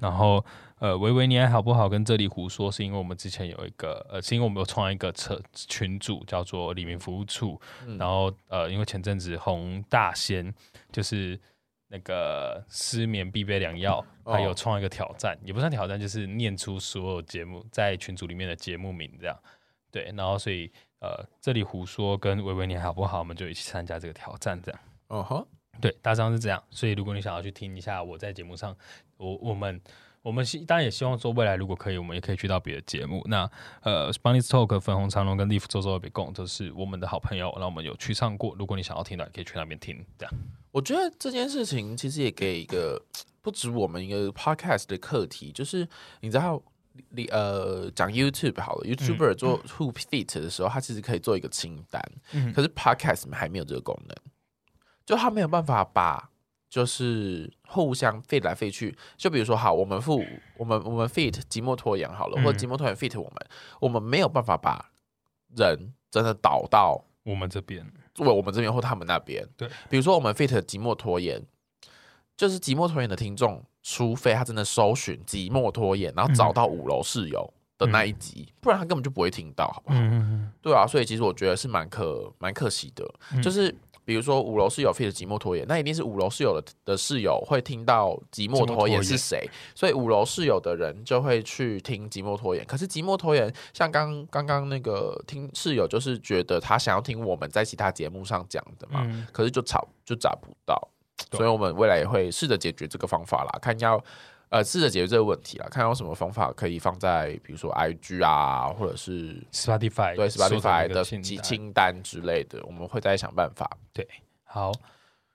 [0.00, 0.44] 然后
[0.78, 1.88] 呃，维维你还好不好？
[1.88, 10.54] 跟这里胡说，是因为我们之前有一个呃，是因为我们有创一个车群组叫做李明服务处，嗯、然后呃，因为前阵子洪大仙
[10.92, 11.36] 就是
[11.88, 19.36] 那个失眠必备良药，还有创一个挑战，哦、也不算挑战，就是念出所有节目在群组里面的节目名这样。
[19.94, 23.20] 对，然后所以呃，这里胡说跟维维你好不好？
[23.20, 24.80] 我们就一起参加这个挑战，这样。
[25.06, 25.46] 哦哈，
[25.80, 26.60] 对，大致上是这样。
[26.68, 28.76] 所以如果你想要去听一下我在节目上，
[29.16, 29.80] 我我们。
[30.24, 33.22] 我们希当然也希望说，未来如果可以，我们也可以去到别的节目。
[33.26, 33.46] 那
[33.82, 38.56] 呃，Spanish Talk、粉红长龙跟 Leaf 周周别共都是我们的好朋友，那我们有去上过。
[38.58, 40.02] 如果你想要听的，也可以去那边听。
[40.16, 40.34] 这样，
[40.72, 42.98] 我觉得这件事情其实也给一个
[43.42, 45.86] 不止我们一个 Podcast 的课题，就是
[46.20, 46.62] 你知道，
[47.10, 52.02] 你呃讲 YouTube 好了，YouTuber 做 Who Fit 的时候，他其实可以做一个清单，
[52.32, 54.16] 嗯、可是 Podcast 还没有这个功能，
[55.04, 56.30] 就他没有办法把。
[56.70, 60.20] 就是互相 fit 来 fit 去，就比如说，好，我们付
[60.56, 63.46] 我们我们 fit 寂寞拖延好了，或者寂寞拖延 fit 我们，
[63.78, 64.90] 我们没有办法把
[65.56, 69.48] 人真的导到我们这边，作为我们这边或他们那边。
[69.56, 71.40] 对，比如说我们 fit 寂寞拖延，
[72.36, 80.00] 就是寂寞拖延的听众，除非他真的搜寻寂寞拖延，然后找到五楼室友的那一集，不然他根本就不会听到，好不好？
[80.60, 83.08] 对啊，所以其实我觉得是蛮可蛮可惜的，
[83.40, 83.72] 就是。
[84.06, 92.62] 比如说五楼室友 feat 寂寞拖延，那一定是五楼室友的的室友会听到寂寞拖延是谁，所以五楼室友的人就会去听寂寞拖延。
[92.66, 100.93] 可是寂寞拖延像刚刚刚那个听室友，就是觉得他想要听我们在其他节目上讲的嘛，嗯、可是就找就找不到，对
[101.32, 104.02] 所以我们未来也会试着解决这个方法啦，看要。
[104.50, 113.68] 呃，试着解决这个问题啦，看有什么方法可以放在，比如说 IG 啊，或者是 Spotify 对 Spotify 的清清单之类的，我们会再想办法。
[113.92, 114.06] 对，
[114.44, 114.70] 好，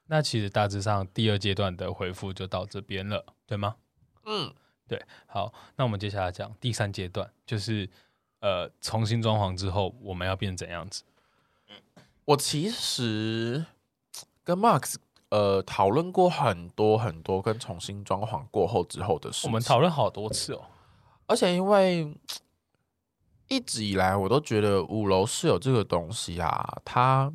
[0.05, 3.75] 那其实大致上第二阶段的回复就到这边了，对吗？
[4.25, 4.53] 嗯，
[4.87, 5.03] 对。
[5.25, 7.89] 好，那我们接下来讲第三阶段，就是
[8.39, 11.03] 呃，重新装潢之后我们要变怎样子？
[12.23, 13.65] 我其实
[14.45, 14.95] 跟 Max。
[15.29, 20.61] 呃，讨论过很多很多跟重新装潢过后之后的事，我们讨论好多次哦。
[21.27, 22.11] 而且因为
[23.47, 27.31] 一直以来我都觉得五楼室友这个东西啊，它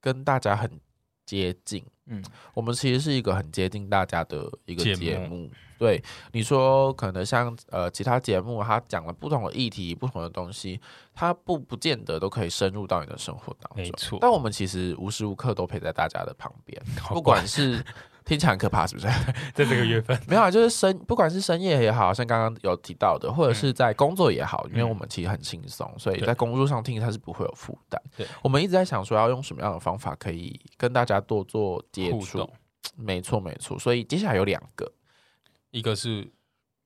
[0.00, 0.80] 跟大家很
[1.26, 1.84] 接近。
[2.06, 5.50] 嗯，我们其实是一个很接近大家的一个节目。
[5.78, 10.80] 对，你说可能像呃其他节目，他讲了不同的议题、不同的东西，
[11.14, 13.84] 他不不见得都可以深入到你的生活当中。
[13.84, 17.84] 没错，但我们其实无时无刻都陪在大家的旁边， 不管是
[18.24, 19.06] 听起来很可怕，是不是？
[19.52, 28.00] 在这个月份没有啊，就是深，不管是深夜也好像刚刚有提到的，或者是在工作也好，因为我们其实很轻松，所以在工作上听它是不会有负担。
[28.16, 32.48] 对，我们一直在想说要用什么样的方法可以跟大家多做接触。
[32.96, 33.78] 没错，没错。
[33.78, 34.90] 所以接下来有两个。
[35.74, 36.32] 一个是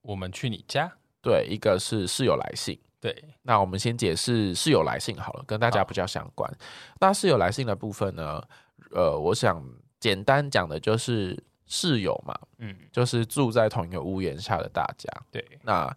[0.01, 3.23] 我们去你家，对；一个是室友来信，对。
[3.43, 6.51] 那我们先解释室友来信好了，跟大家比较相关。
[6.99, 8.43] 那室友来信的部分呢，
[8.89, 9.63] 呃，我想
[9.99, 15.45] 简单讲的就是室友嘛，嗯，就是住在同一个屋檐下的大家，对。
[15.61, 15.95] 那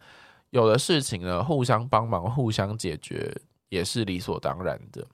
[0.50, 3.34] 有的事情呢，互相帮忙、互相解决
[3.70, 5.06] 也是理所当然的，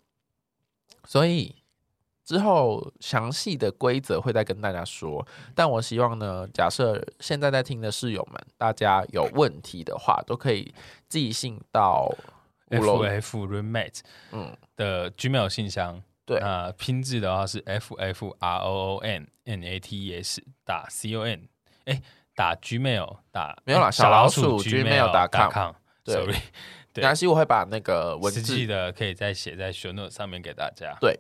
[1.05, 1.55] 所以。
[2.29, 10.75] 之后详细的规则会再跟大家说，但我希望呢，假设现在在听的室友们，大家有问题的话，都可以
[11.09, 12.14] 寄信到
[12.69, 14.01] f f roommate
[14.33, 14.55] 嗯。
[14.77, 16.37] 的 gmail 信箱，对。
[16.41, 21.49] 啊，拼字的话是 f f r o o n n a t e s 打 c o n，
[21.87, 22.03] 哎，
[22.35, 25.73] 打 gmail 打没有啦，小老鼠 gmail 打 com，
[26.05, 26.37] 对，sorry，
[26.95, 31.19] 没关系，我会把那个文字的可以再写在 show note 上面给大家，对。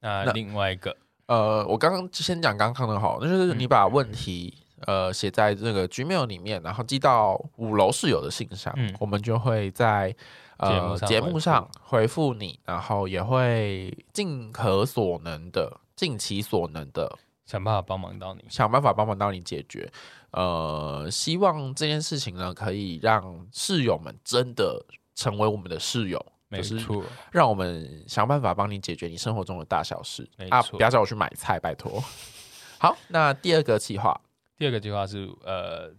[0.00, 4.56] 那另外一个，呃，我刚刚先讲刚刚的好，那就是你把问题
[4.86, 10.14] 呃写在这个 Gmail 里面，然后寄到五楼室友的信箱，嗯，我们就会在
[10.58, 19.90] 呃节目上回复你，然后也会尽可所能的、尽其所能的想办法帮忙到你，想办法帮忙到你解决。
[20.30, 24.84] 呃，希望这件事情呢，可以让室友们真的
[25.14, 26.24] 成为我们的室友。
[26.48, 30.28] 没错，让我们想办法帮你解决你生活中的大小事。
[30.38, 32.02] 没错啊，不要叫我去买菜，拜托。
[32.80, 34.18] 好，那第二个计划，
[34.56, 35.92] 第二个计划是呃，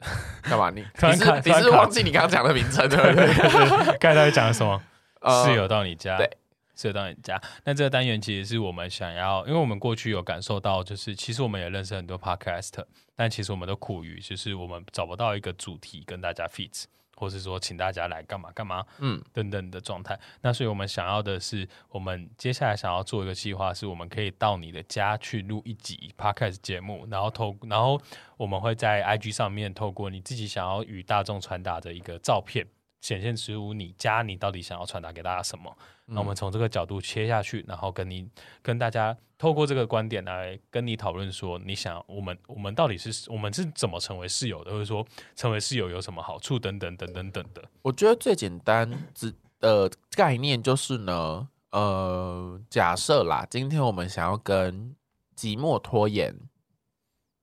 [0.42, 0.70] 干嘛？
[0.70, 3.98] 你 你是你是忘记你刚刚讲的名称对不对？
[3.98, 4.80] 刚才在讲什么？
[5.20, 6.30] 呃、室友到你家，对，
[6.76, 7.40] 室友到你家。
[7.64, 12.84] 那这个单元其实是我们想要，因为我们过去有感受到，就是其实我们也认识很多 podcast，
[13.16, 16.84] 但其实我们都苦于，就是我们找不到一个主题跟大家 fit。
[17.16, 20.16] 或是说，请大家来干嘛干嘛，嗯，等等的状态。
[20.42, 28.00] 那所以我们想要的是，我们接下来想要做一个计划，是我们可以到你的家去录一集 podcast 节目，然后透，然后
[28.36, 32.64] 我们会在 IG 上面透过你自己想要与大众传达的一个照片。
[33.02, 35.76] 显现出你家你到底想要传达给大家什么？
[36.06, 38.28] 那我们从这个角度切下去，然后跟你
[38.62, 47.62] 跟大家透过这个观点来跟你讨论说，你想我们我们到底是我们是怎么成为室友的，或者说成为室友有什么好处等等等等等的。
[47.82, 54.94] 我觉得最简单之的概念就是呢，呃，假设啦，今天我们想要跟
[55.36, 56.34] 寂寞拖延，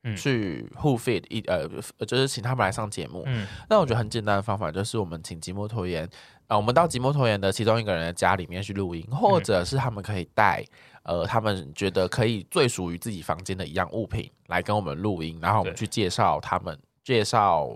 [0.04, 1.68] 嗯，去 who fit 一呃，
[2.06, 3.24] 就是请他们来上节目。
[3.26, 6.10] 嗯，那我觉得很简单的方法就是我们请寂寞拖延，
[6.48, 10.64] 呃，我们到寂寞拖延的其中一个人的家里面去录音，或者是他们可以带
[11.04, 17.70] 呃他们觉得可以最属于自己房间的一样物品来跟我们录音，然后我们去介绍他们，介绍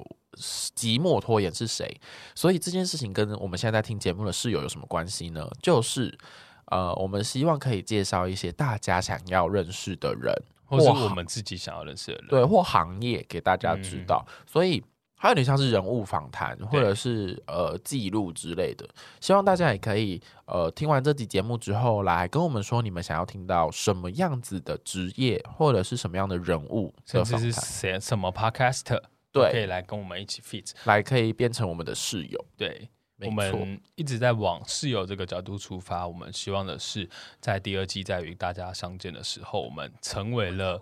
[0.76, 2.00] 寂寞拖延是谁。
[2.36, 5.50] 所以这件事情跟我们现在在听节目的室友有什么关系呢？
[5.62, 6.18] 就是
[6.66, 10.34] 呃，我们希望可以介绍一些大家想要认识的人。
[10.70, 14.84] 或是我们自己想要认识的人，对，或行业给大家知道，嗯、所以
[15.18, 18.88] 还有点像是人物访谈，或者是呃记录之类的。
[19.20, 29.02] 希望大家也可以呃听完这集节目之后，来跟我们说你们想要听到什么样子的职业，或者是什么样的人物的，甚至是谁什么 podcaster，
[29.32, 32.90] 对，可以来跟我们一起 fit，来可以变成我们的室友，对。
[33.20, 37.10] 我们一直在往室友这个角度出发，我们希望的是
[37.42, 40.80] 在第二季在与大家相见的时候，我们成为了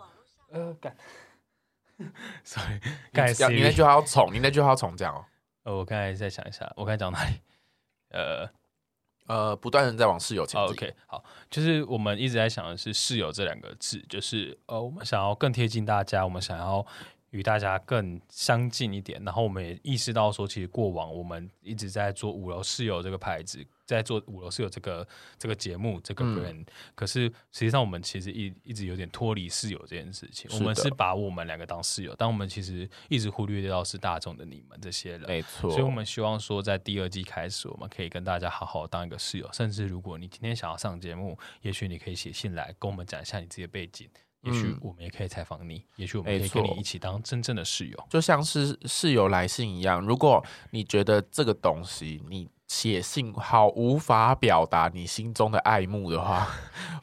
[0.52, 0.76] 呃，
[1.98, 2.12] 干
[2.44, 2.80] ，sorry，
[3.14, 5.26] 刚才你那句话要重，你那句话要重讲哦。
[5.64, 7.40] 呃，我刚才再想一下，我刚才讲哪里？
[8.10, 8.50] 呃
[9.28, 10.76] 呃，不断的在往室友前进。
[10.76, 16.86] OK，好，就是我们一直在想的是室友这两个字，就是呃，我们想要更贴近大家，我们想要。
[17.36, 25.06] 与大家更相近一点，然后我们也意识到说，其实过往我们一直在做五楼室友这个牌子，在做五楼室友这个
[25.38, 30.50] 这个节目这个 brand，、嗯、可是实际上我们其实一一直有点脱离室友这件事情。
[30.54, 35.28] 我们是把我们两个当室友，但我们其实一直忽略掉是大众的你们这些人。
[35.28, 39.50] 没错，所以我们希望说，在第二季开始，我们可以跟大家好好当一个室友。
[39.52, 44.10] 甚至如果你今天想要上节目，也许你可以写信来跟我们讲一下你自己的背景。
[44.46, 50.00] 也许我们也可以采访你，嗯，也许我们可以跟你一起当真正的室友，就像是室友来信一样。
[50.00, 56.48] 如果你觉得这个东西你写信好无法表达你心中的爱慕的话，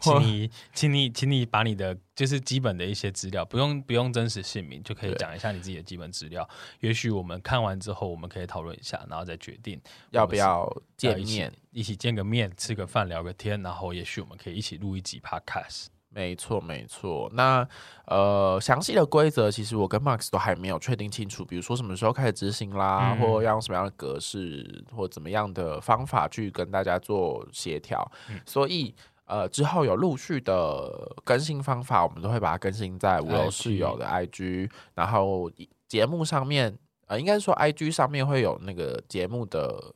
[0.00, 6.48] 请你，请你，请你把你的就是基本的一些资料，不用不用真实姓名，就可以讲一下你自己的基本资料。
[6.80, 15.86] 也许我们看完之后，我们可以讨论一下，然后再决定要不要见面，一起见个面，吃个饭，聊个天，然后也许我们可以一起录一集 Podcast。
[16.14, 17.30] 没错，没错。
[17.32, 17.66] 那
[18.06, 28.06] 呃，详细的规则其实我跟 Max 都还没有确定清楚，比如说什么时候开始执行啦，嗯、或要用什么样的格式，或怎么样的方法去跟大家做协调。
[28.28, 28.94] 嗯、所以
[29.24, 35.50] 呃，之后有陆续的更新方法，我们都会把它更新在五楼室友的 IG，然后
[35.88, 39.94] 节目上面，呃，应该是说 IG 上面会有那个节目的。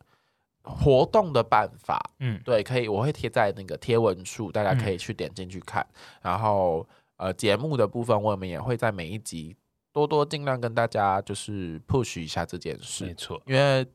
[0.67, 5.81] 活动的办法，嗯，对，可以，我会贴在那个贴文处，大家可以去点进去看。
[5.93, 6.85] 嗯、然后，
[7.19, 9.57] 呃，节目的部分，我们也会在每一集
[9.93, 13.41] 多多尽量跟大家就是 push 一下这件事，没错。
[13.47, 13.87] 因为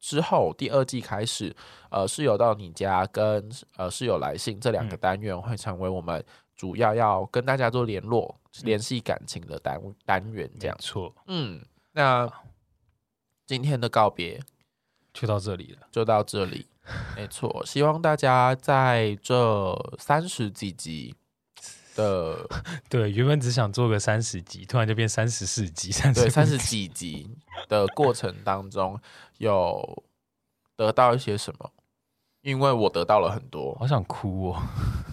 [0.00, 1.54] 之后第二季开始，
[1.88, 6.22] 呃，室友到你家跟呃室友来信这两个单元会成为我们
[6.56, 11.14] 主要要跟大家做联络、联系感情的单单元，这样错。
[11.28, 12.28] 嗯，那
[13.46, 14.40] 今天的告别。
[15.20, 16.64] 就到这里了，就到这里，
[17.16, 17.60] 没错。
[17.66, 21.12] 希望大家在这三十几集
[21.96, 22.48] 的，
[22.88, 27.28] 对，原本只想做个三十集，突然就变三十四集，三十对三十几集
[27.66, 28.96] 的过程当中，
[29.38, 30.04] 有
[30.76, 31.68] 得到一些什么？
[32.42, 34.62] 因为我得到了很多，好想哭哦。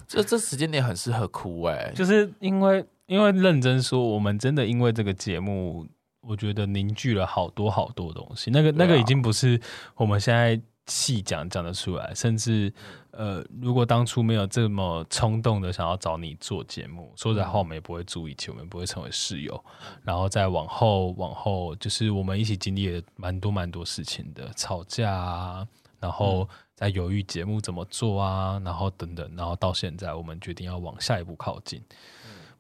[0.08, 5.88] 这这时间点很适合哭哎、欸，就是因为因为认真说，我们真的因为这个节目。
[6.28, 9.62] 我觉得凝聚了好多好多东西，那个那个已经不是
[9.96, 12.72] 我们现在细讲讲得出来，甚至
[13.12, 19.64] 呃，如果当初没有这么冲动的想要找你做节目，说实话，我们也不会住一起，我们不会成为室友，
[20.04, 25.68] 然后再往后往后，就是我们一起经历了蛮多蛮多事情的，吵架啊，
[26.00, 31.82] 然后在犹豫节目怎么做啊，然后等等，然后到现在我们决定要往下一步靠近，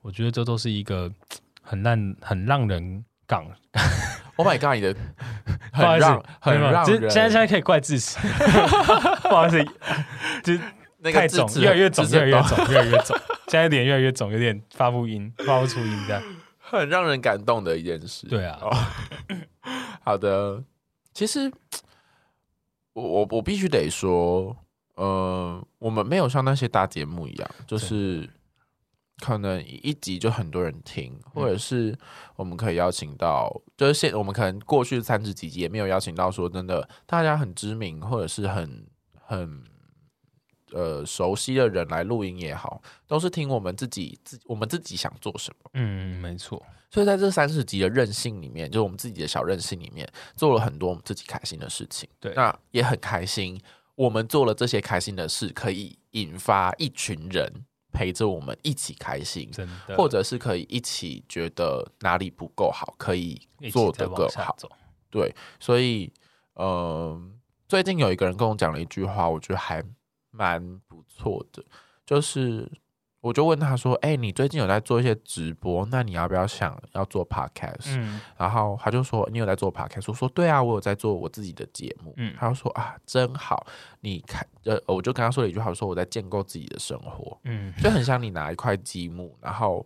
[0.01, 1.11] 我觉得这都是一个
[1.61, 3.03] 很让很让人。
[3.27, 3.45] 港
[4.35, 4.75] ，Oh my god！
[4.75, 4.95] 你的
[5.73, 8.17] 很让很让人，现在现在可以怪自己，
[9.23, 9.63] 不好意思，
[10.43, 16.21] 就太肿，越来越肿，越来越肿，越来越肿，现在脸越来越肿，有点发不音，发不出音，这样。
[16.59, 18.27] 很让人感动的一件事。
[18.27, 18.59] 对啊，
[20.03, 20.63] 好的，
[21.13, 21.51] 其实
[22.93, 24.55] 我我我必须得说，
[24.95, 28.29] 呃，我们没有像那些大节目一样，就是。
[29.19, 31.97] 可能一集就很多人听，或者是
[32.35, 38.85] 我们可以邀请到，嗯、就是现我们可能过去三十几集也没有邀请到说真的大家很知名或者是很
[39.21, 39.63] 很
[40.71, 45.71] 呃熟悉的人来录音也好，都是听我们自己自我们自己想做什么。
[45.75, 46.61] 嗯，没错。
[46.91, 52.07] 所以在这三十集的任性里面，就是我们自己的小任性里面，做了很多我们自己开心的事情。
[52.19, 53.59] 对，那也很开心，
[53.95, 57.65] 我们做了这些开心的事，可以引发一群人。
[57.95, 63.41] 陪着我们一起开心，真的，或者是可以一起觉得哪里不够好，可以
[63.71, 64.55] 做得更好。
[65.09, 66.11] 对，所以，
[66.55, 67.21] 嗯、呃，
[67.69, 69.81] 最近有一个人跟我讲了一句话，我觉得还
[70.31, 71.63] 蛮不错的，
[72.05, 72.69] 就是。
[73.25, 75.83] 我就问他说：“哎、欸，你最近有在做一些直播？
[75.87, 83.65] 那你要不要想要做 podcast？” 嗯，然后他就说：“你有在做 podcast？” 我说：“对啊，我有在做我自己的节目。”嗯，他就说：“啊，真好！
[84.01, 87.35] 你看，呃，我就跟他说了一句话，说我在建构自己的生活。
[87.45, 89.83] 嗯， 就很像你拿一块积木，然后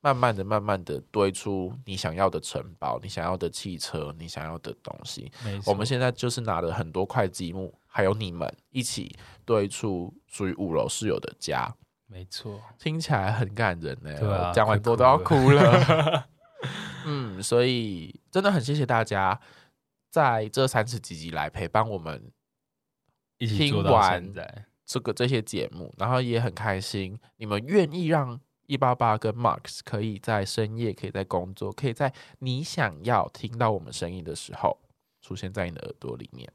[0.00, 5.28] 慢慢的、慢慢的堆出你想要的城堡、你想要的汽车、你想要的东西。
[5.66, 9.12] 我们现在就是拿了很多块积木，还有你们一起
[9.44, 11.68] 堆出属于五楼室友的家。”
[12.08, 14.18] 没错，听起来很感人呢。
[14.18, 16.28] 对啊，讲完多都要哭了。
[17.04, 19.38] 嗯，所以真的很谢谢大家
[20.08, 22.32] 在这三十几集来陪伴我们
[23.38, 24.32] 一起听完
[24.84, 34.78] 这个这些节目，然后也很开心你们愿意让一八八跟 Marks 可以在深夜，可以在工作，可以在你想要听到我们声音的时候
[35.20, 36.50] 出现在你的耳朵里面。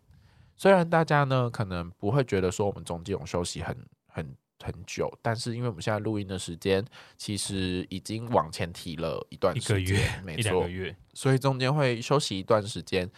[0.56, 3.78] 虽然大家呢可能不会觉得说我们中间有休息很
[4.08, 4.36] 很。
[4.62, 6.86] 很久，但是因为我们现在录音的时间
[7.18, 13.10] 其实已经往前提了一段时间，一个月，没错，一个月，所以中间会休息一段时间。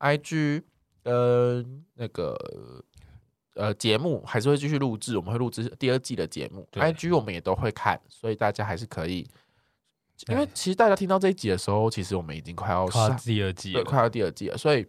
[0.00, 0.62] IG
[1.04, 1.64] 呃
[1.94, 2.36] 那个
[3.54, 6.68] 呃节目还是会继续录制，我们会录制第二季的节目。
[6.72, 9.26] IG 我们也都会看，所以大家还是可以。
[10.28, 14.86] 因为其实大家听到这一集的时候，其实我们已经快要上第二季，对，快要第二季了，所以。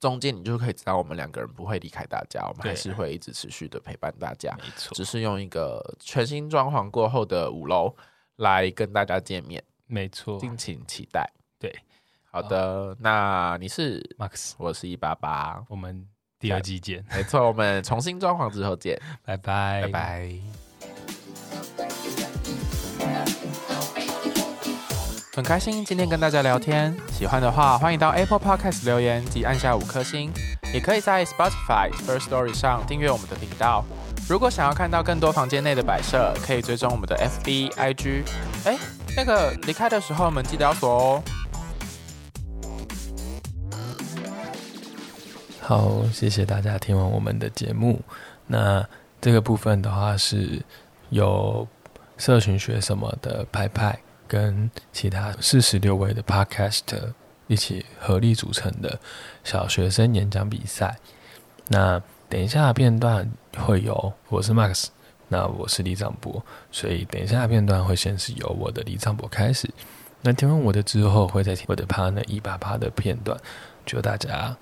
[0.00, 4.52] 中间你就可以知道，我们两个人不会离开大家，我们还是会一直持续的陪伴大家。
[4.58, 7.94] 没错，只是用一个全新装潢过后的五楼
[8.36, 9.62] 来跟大家见面。
[9.86, 11.30] 没错，敬请期待。
[11.58, 11.70] 对，
[12.30, 17.04] 好的，哦、那你是 Marks，我是一八八，我们第二季见。
[17.14, 20.69] 没错，我们重新装潢之后见， 拜拜，拜拜。
[25.40, 30.30] 很开心今天跟大家聊天，喜欢的话欢迎到 Apple Podcast 留言及按下五颗星，
[30.74, 33.82] 也可以在 Spotify First Story 上订阅我们的频道。
[34.28, 38.22] 如果想要看到更多房间内的摆设，可以追踪我们的 FB IG。
[38.66, 38.76] 哎，
[39.16, 41.22] 那个离开的时候门记得要锁哦。
[45.62, 47.98] 好，谢谢大家听完我们的节目。
[48.46, 48.86] 那
[49.22, 50.62] 这个部分的话是
[51.08, 51.66] 有
[52.18, 53.98] 社群学什么的拍拍。
[54.30, 56.82] 跟其他四十六位的 Podcast
[57.48, 59.00] 一起合力组成的
[59.42, 60.96] 小学生演讲比赛。
[61.66, 64.86] 那等一下片段会有我是 Max，
[65.26, 69.68] 那我是李长博，所以等一下片段会先是由我的李长博开始。
[70.22, 73.36] 那听完我的之后，会再听我的 partner 一八八的片段，
[73.84, 74.56] 就大家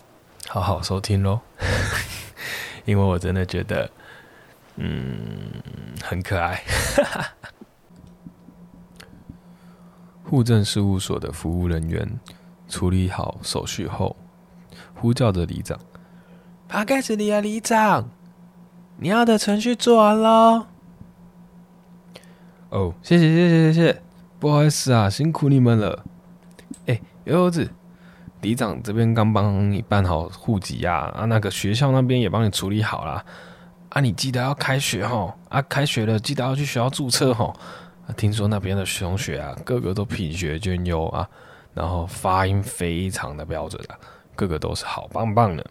[0.48, 1.38] 好好收听喽。
[2.86, 3.90] 因为我真的觉得，
[4.76, 5.52] 嗯，
[6.02, 6.64] 很可爱。
[10.28, 12.20] 户政事务所的服务人员
[12.68, 14.14] 处理好手续后，
[14.94, 15.78] 呼叫着里长
[16.68, 18.10] ：“帕盖斯里亚里长，
[18.98, 20.66] 你要的程序做完喽。”
[22.68, 24.02] 哦，谢谢谢谢谢谢，
[24.38, 26.04] 不好意思啊，辛苦你们了。
[26.84, 27.70] 哎，悠悠子，
[28.42, 33.24] 里长这边刚帮你办好户籍呀，啊，那个学校那边也帮你处理好了。
[33.88, 37.58] 啊，你记得要开学吼，啊，开学了记得要去学校注册吼。
[38.16, 41.28] 听说那边的同学啊，个个都品学兼优啊，
[41.74, 43.98] 然后发音非常的标准啊，
[44.34, 45.64] 个个都是好棒棒的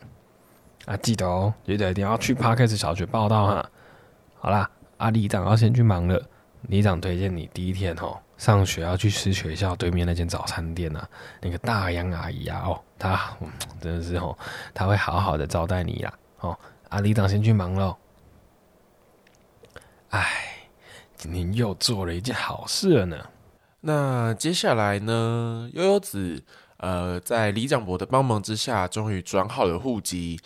[0.86, 0.96] 啊！
[0.98, 3.70] 记得哦，记得一定要去 Parkes 小学报到哈。
[4.40, 6.22] 好啦，阿、啊、里长要先去忙了。
[6.64, 11.10] 里长推荐你第一天哦，上学要去吃学校对面那间早餐店啊，
[11.42, 13.36] 那个大杨阿姨啊，哦，她、
[13.82, 14.38] 真的是哦，
[14.74, 16.14] 她会好好的招待你啦。
[16.40, 16.58] 哦，
[16.90, 17.98] 阿、啊、里长先去忙喽。
[20.10, 20.57] 唉。
[21.30, 23.18] 您又做了一件好事了呢。
[23.82, 26.42] 那接下来呢，悠悠子
[26.78, 30.40] 呃，在李长伯的帮忙之下，终于转好了户籍，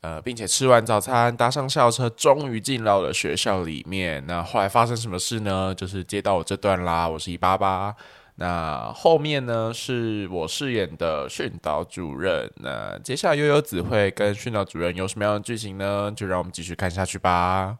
[0.00, 4.24] 呃，并且吃完早餐，搭上校车，终于进到了学校里面。
[4.26, 5.74] 那后来发生什么事呢？
[5.74, 7.94] 就是接到我这段啦，我是一八八。
[8.36, 12.50] 那后面呢，是我饰演的训导主任。
[12.56, 16.12] 那接下来悠悠子会跟训导主任有什么样的剧情呢？
[16.14, 17.78] 就让我们继续看下去吧。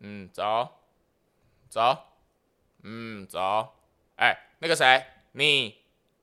[0.00, 0.68] 嗯，走，
[1.68, 1.96] 走，
[2.82, 3.74] 嗯，走。
[4.16, 5.76] 哎，那个谁，你，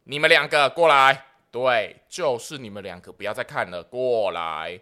[0.04, 1.26] 你们两个过来。
[1.52, 4.82] 对，就是你们两个，不要再看了，过来。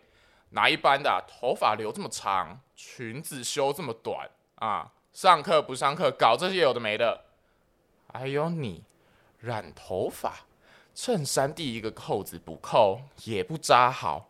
[0.50, 1.24] 哪一班的？
[1.28, 4.92] 头发留这么长，裙子修这么短啊？
[5.12, 7.26] 上课不上课，搞这些有的没的。
[8.12, 8.84] 还有你，
[9.40, 10.46] 染头发，
[10.96, 14.30] 衬衫第一个扣子不扣，也不扎好，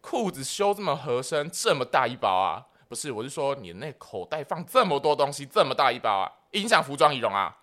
[0.00, 2.66] 裤子修这么合身，这么大一包啊？
[2.94, 7.58] 不是，我是说你那口袋放这么多东西，这么大一包啊，影响服装仪容啊？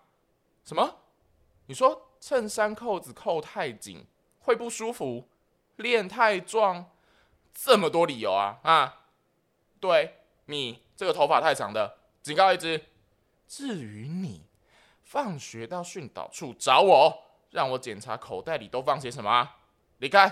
[0.62, 0.98] 什么？
[1.68, 4.04] 你说衬衫扣子扣太紧
[4.40, 5.26] 会不舒服？
[5.76, 6.90] 练太壮？
[7.54, 9.06] 这么多理由啊啊！
[9.80, 12.84] 对你这个头发太长的，警告一支。
[13.48, 14.44] 至于你，
[15.02, 19.56] 放学到训导处找我，让我检查口袋里都放些什么啊？
[19.96, 20.30] 离开，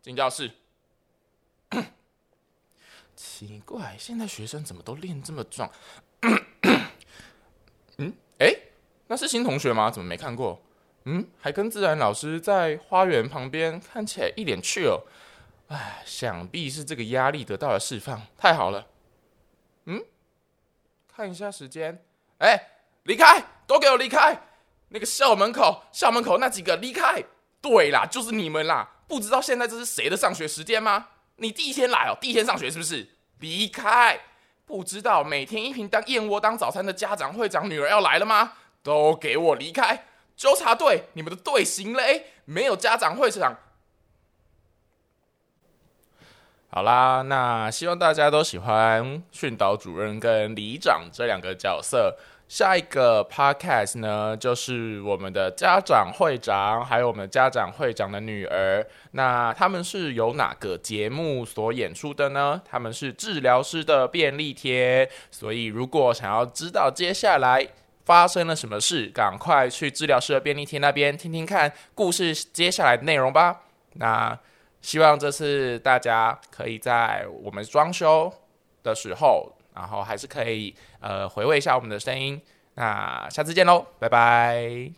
[0.00, 0.52] 进教室。
[3.16, 5.70] 奇怪，现在学生怎么都练这么壮？
[7.98, 8.54] 嗯，哎，
[9.06, 9.90] 那是新同学吗？
[9.90, 10.62] 怎么没看过？
[11.04, 15.02] 嗯，还跟自然老师在花园旁边，看起来一脸 chill。
[15.68, 18.86] 哎，想必是这个压力得到了释放，太好了。
[19.86, 20.04] 嗯，
[21.08, 22.04] 看一下时间，
[22.38, 22.68] 哎，
[23.04, 24.42] 离开，都给我离开！
[24.90, 27.24] 那个校门口，校门口那几个离开！
[27.60, 28.98] 对啦，就是你们啦！
[29.08, 31.08] 不知道现在这是谁的上学时间吗？
[31.36, 33.08] 你第一天来哦，第一天上学是不是？
[33.40, 34.18] 离开！
[34.64, 38.54] 不知道每天一瓶当燕窝当早餐的家长会长女儿要来了吗？
[38.82, 40.06] 都给我离开！
[40.36, 42.26] 纠察队，你们的队形嘞？
[42.44, 43.56] 没有家长会长。
[46.68, 52.18] 好啦，那希望大家都喜欢训导主任跟里长这两个角色。
[52.48, 58.86] 下一个 podcast 呢，就是我们的家长会长，还有我们家长会长的女儿。
[59.12, 62.60] 那他们是由哪个节目所演出的呢？
[62.64, 65.08] 他们是治疗师的便利贴。
[65.30, 67.66] 所以，如果想要知道接下来
[68.04, 73.62] 发生了什么事，赶快去治疗师的便利贴那边听听看故事接下来的内容吧。
[73.94, 74.38] 那。
[74.82, 78.32] 希望这次大家可以在我们装修
[78.84, 82.40] 的时候，然后还是可以呃回味一下我们的声音。
[82.74, 84.90] 那下次见喽，拜拜。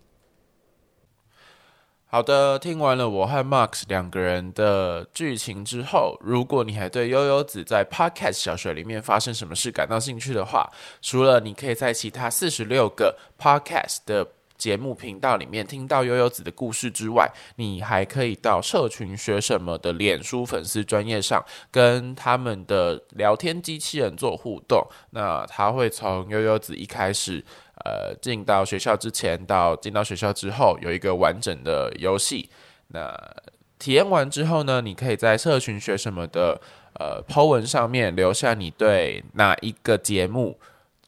[2.10, 10.72] 好的，听完了我和 Max 两个人的剧情之后，如果你还对悠悠子在 Podcast 小学里面发生什么事感到兴趣的话，
[11.02, 14.26] 除了你可以在其他四十六个 Podcast 的
[14.58, 24.84] 节目频道里面听到悠悠子的故事之外，你还可以到社群学什么的脸书粉丝专业上跟他们的聊天机器人做互动。
[25.10, 27.42] 那他会从悠悠子一开始，
[27.84, 32.50] 呃，进到学校之前到进到学校之后有一个完整的游戏。
[32.88, 33.16] 那
[33.78, 36.60] 体验完之后呢，你可以在社群学什么的
[36.98, 40.58] 呃 po 文上面留下你对哪一个节目。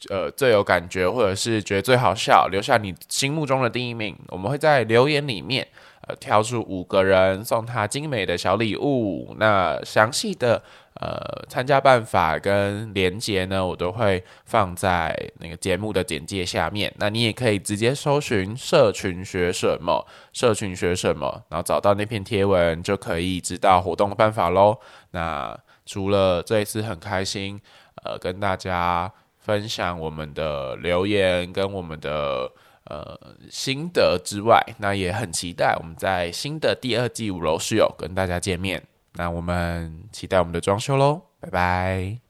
[0.09, 4.17] 呃，最有感觉，或者是觉得最好笑，留下你心目中的第一名。
[4.29, 5.69] 我们会在留言里面，
[6.09, 9.37] 呃，挑出五个人送他精美的小礼物。
[9.39, 10.63] 那详细的
[10.95, 16.91] 呃参加办法跟连接呢，我都会放在那个节目的简介下面。
[16.97, 24.79] 那你也可以直接搜寻社群学什么，社群学什么，然后找到那篇贴文，就可以知道活动的办法喽。
[25.11, 27.61] 那除了这一次很开心，
[28.03, 29.13] 呃，跟大家。
[29.51, 32.49] 分享我们的留言跟我们的
[32.85, 33.19] 呃
[33.51, 38.81] 心得之外，那也很期待我们在新的第二季五楼室友跟大家见面。
[39.15, 42.30] 那我们期待我们的装修喽，拜拜。